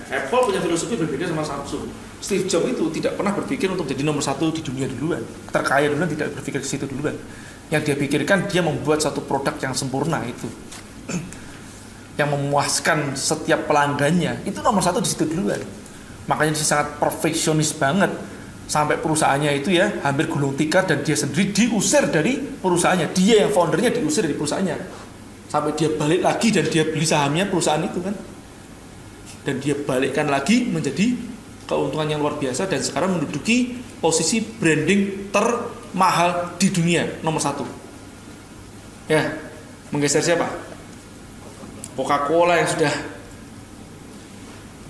[0.09, 1.91] Apple punya filosofi berbeda sama Samsung.
[2.19, 5.23] Steve Jobs itu tidak pernah berpikir untuk jadi nomor satu di dunia duluan.
[5.51, 7.15] Terkaya duluan tidak berpikir ke situ duluan.
[7.71, 10.49] Yang dia pikirkan dia membuat satu produk yang sempurna itu
[12.19, 15.63] yang memuaskan setiap pelanggannya itu nomor satu di situ duluan.
[16.27, 18.11] Makanya dia sangat perfeksionis banget.
[18.69, 23.17] Sampai perusahaannya itu ya hampir gulung tikar dan dia sendiri diusir dari perusahaannya.
[23.17, 24.77] Dia yang foundernya diusir dari perusahaannya.
[25.49, 28.13] Sampai dia balik lagi dan dia beli sahamnya perusahaan itu kan.
[29.47, 31.17] Dan dia balikkan lagi menjadi
[31.65, 37.65] keuntungan yang luar biasa dan sekarang menduduki posisi branding termahal di dunia nomor satu.
[39.09, 39.33] Ya
[39.89, 40.68] menggeser siapa
[41.99, 42.95] Coca-Cola yang sudah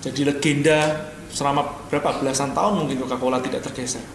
[0.05, 4.05] jadi legenda selama berapa belasan tahun mungkin Coca-Cola tidak tergeser.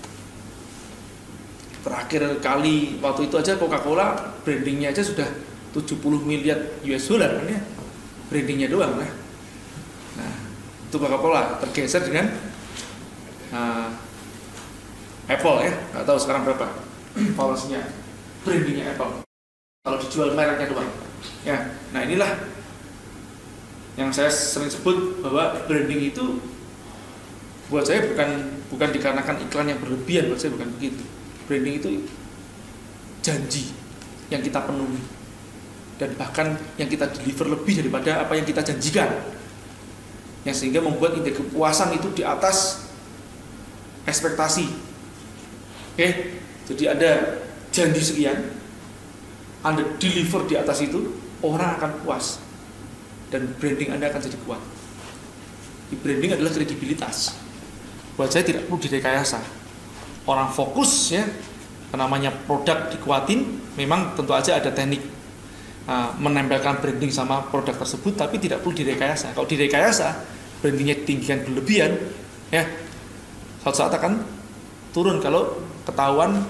[1.83, 5.27] Terakhir kali waktu itu aja Coca-Cola brandingnya aja sudah
[5.75, 7.61] 70 miliar US dollar kan ya.
[8.31, 9.11] Brandingnya doang lah.
[10.15, 10.35] Nah,
[10.87, 12.31] itu Coca-Cola tergeser dengan
[13.51, 13.91] uh,
[15.27, 16.67] Apple ya, nggak tahu sekarang berapa
[17.43, 17.83] valuasinya
[18.47, 19.27] brandingnya Apple.
[19.83, 20.91] Kalau dijual mereknya doang.
[21.43, 22.54] Ya, nah inilah
[23.95, 26.43] yang saya sering sebut bahwa branding itu
[27.71, 31.05] buat saya bukan bukan dikarenakan iklan yang berlebihan buat saya bukan begitu.
[31.47, 31.89] Branding itu
[33.25, 33.71] janji
[34.29, 35.01] yang kita penuhi
[35.97, 39.11] dan bahkan yang kita deliver lebih daripada apa yang kita janjikan.
[40.45, 42.85] Yang sehingga membuat indeks kepuasan itu di atas
[44.05, 44.67] ekspektasi.
[45.95, 46.09] Oke
[46.65, 47.11] jadi ada
[47.69, 48.39] janji sekian
[49.65, 52.41] anda deliver di atas itu orang akan puas
[53.35, 54.63] dan branding Anda akan jadi kuat.
[55.91, 57.35] di branding adalah kredibilitas
[58.15, 59.43] buat saya tidak perlu direkayasa
[60.31, 61.27] orang fokus ya
[61.95, 65.03] namanya produk dikuatin memang tentu aja ada teknik
[65.87, 70.25] uh, menempelkan branding sama produk tersebut tapi tidak perlu direkayasa kalau direkayasa
[70.59, 71.95] brandingnya tinggikan berlebihan
[72.51, 72.67] ya
[73.63, 74.25] suatu saat akan
[74.91, 76.43] turun kalau ketahuan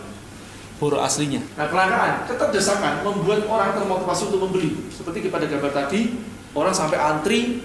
[0.78, 1.38] boro aslinya.
[1.54, 4.74] Nah kelangkaan, keterdesakan membuat orang termotivasi untuk membeli.
[4.90, 6.18] Seperti kepada gambar tadi,
[6.54, 7.62] orang sampai antri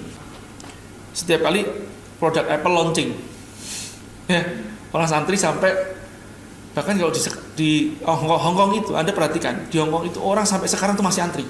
[1.13, 1.65] setiap kali
[2.17, 3.09] produk Apple launching.
[4.29, 4.45] Ya,
[4.93, 5.73] orang santri sampai
[6.77, 7.21] bahkan kalau di,
[7.57, 7.69] di
[8.05, 11.45] Hong Kong itu Anda perhatikan di Hong Kong itu orang sampai sekarang tuh masih antri.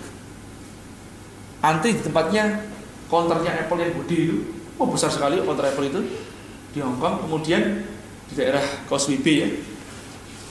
[1.59, 2.63] Antri di tempatnya
[3.11, 4.37] konternya Apple yang gede itu,
[4.79, 5.99] oh besar sekali konter Apple itu
[6.71, 7.27] di Hong Kong.
[7.27, 7.83] Kemudian
[8.31, 9.47] di daerah Causeway ya.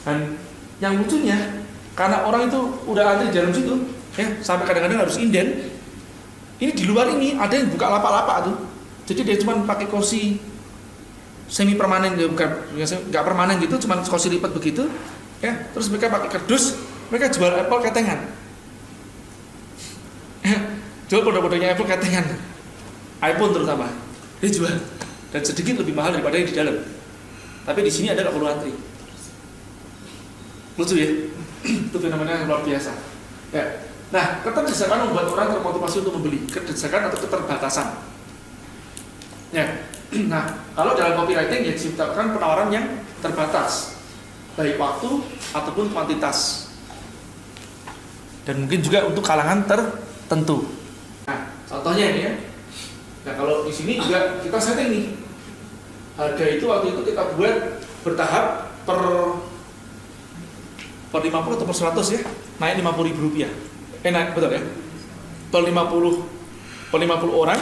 [0.05, 0.37] Dan
[0.85, 1.65] yang lucunya
[1.97, 3.75] karena orang itu udah antri di dalam situ,
[4.21, 5.78] ya sampai kadang-kadang harus inden.
[6.59, 8.57] Ini di luar ini ada yang buka lapak-lapak tuh.
[9.07, 10.43] Jadi dia cuma pakai kursi
[11.49, 12.77] semi permanen ya bukan
[13.09, 14.91] nggak permanen gitu cuma kursi lipat begitu
[15.39, 15.55] ya.
[15.71, 16.75] Terus mereka pakai kerdus
[17.15, 18.19] mereka jual Apple ketengan.
[20.43, 20.59] Ya,
[21.09, 22.27] jual produk-produknya Apple ketengan.
[23.19, 23.87] iPhone terutama.
[24.43, 24.75] Dia jual.
[25.35, 26.77] Dan sedikit lebih mahal daripada yang di dalam.
[27.67, 28.73] Tapi di sini ada nggak perlu antri?
[30.79, 31.11] Lucu ya.
[31.91, 32.95] Itu fenomena yang luar biasa.
[33.51, 37.87] Ya nah keterdesakan membuat orang termotivasi untuk membeli keterdesakan atau keterbatasan
[39.53, 39.67] ya
[40.33, 42.87] Nah, kalau dalam copywriting ya diciptakan penawaran yang
[43.21, 44.01] terbatas,
[44.57, 45.21] baik waktu
[45.53, 46.69] ataupun kuantitas.
[48.49, 50.65] Dan mungkin juga untuk kalangan tertentu.
[51.29, 52.33] Nah, contohnya ini ya.
[53.29, 55.07] Nah, kalau di sini juga kita setting nih.
[56.19, 57.57] Harga itu waktu itu kita buat
[58.03, 59.01] bertahap per
[61.13, 62.21] per 50 atau per 100 ya.
[62.59, 63.53] Naik 50 ribu rupiah.
[64.07, 64.63] Eh, naik, betul ya?
[65.49, 66.39] Per 50
[66.89, 67.61] per 50 orang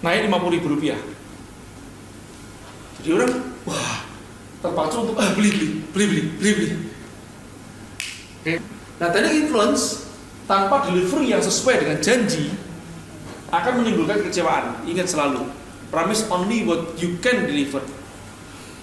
[0.00, 1.00] naik 50 ribu rupiah
[3.00, 3.32] jadi orang
[3.64, 4.04] wah
[4.60, 6.68] terpacu untuk ah beli beli beli beli beli beli.
[8.40, 8.52] Oke.
[9.00, 10.04] Nah tadi influence
[10.44, 12.52] tanpa delivery yang sesuai dengan janji
[13.48, 14.84] akan menimbulkan kekecewaan.
[14.84, 15.48] Ingat selalu,
[15.88, 17.80] promise only what you can deliver.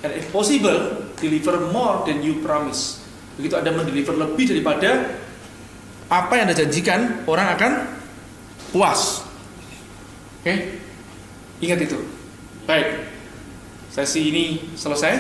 [0.02, 3.06] And if possible, deliver more than you promise.
[3.38, 5.22] Begitu Anda mendeliver lebih daripada
[6.08, 7.72] apa yang Anda janjikan, orang akan
[8.72, 9.24] puas.
[10.42, 10.80] Oke?
[11.60, 12.00] Ingat itu.
[12.68, 13.18] Baik
[13.98, 14.46] sesi ini
[14.78, 15.18] selesai.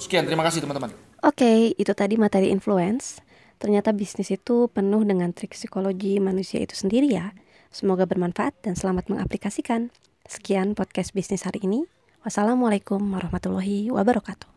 [0.00, 0.88] Sekian, terima kasih teman-teman.
[1.20, 3.20] Oke, okay, itu tadi materi influence.
[3.60, 7.36] Ternyata bisnis itu penuh dengan trik psikologi manusia itu sendiri ya.
[7.68, 9.92] Semoga bermanfaat dan selamat mengaplikasikan.
[10.24, 11.84] Sekian podcast bisnis hari ini.
[12.24, 14.53] Wassalamualaikum warahmatullahi wabarakatuh.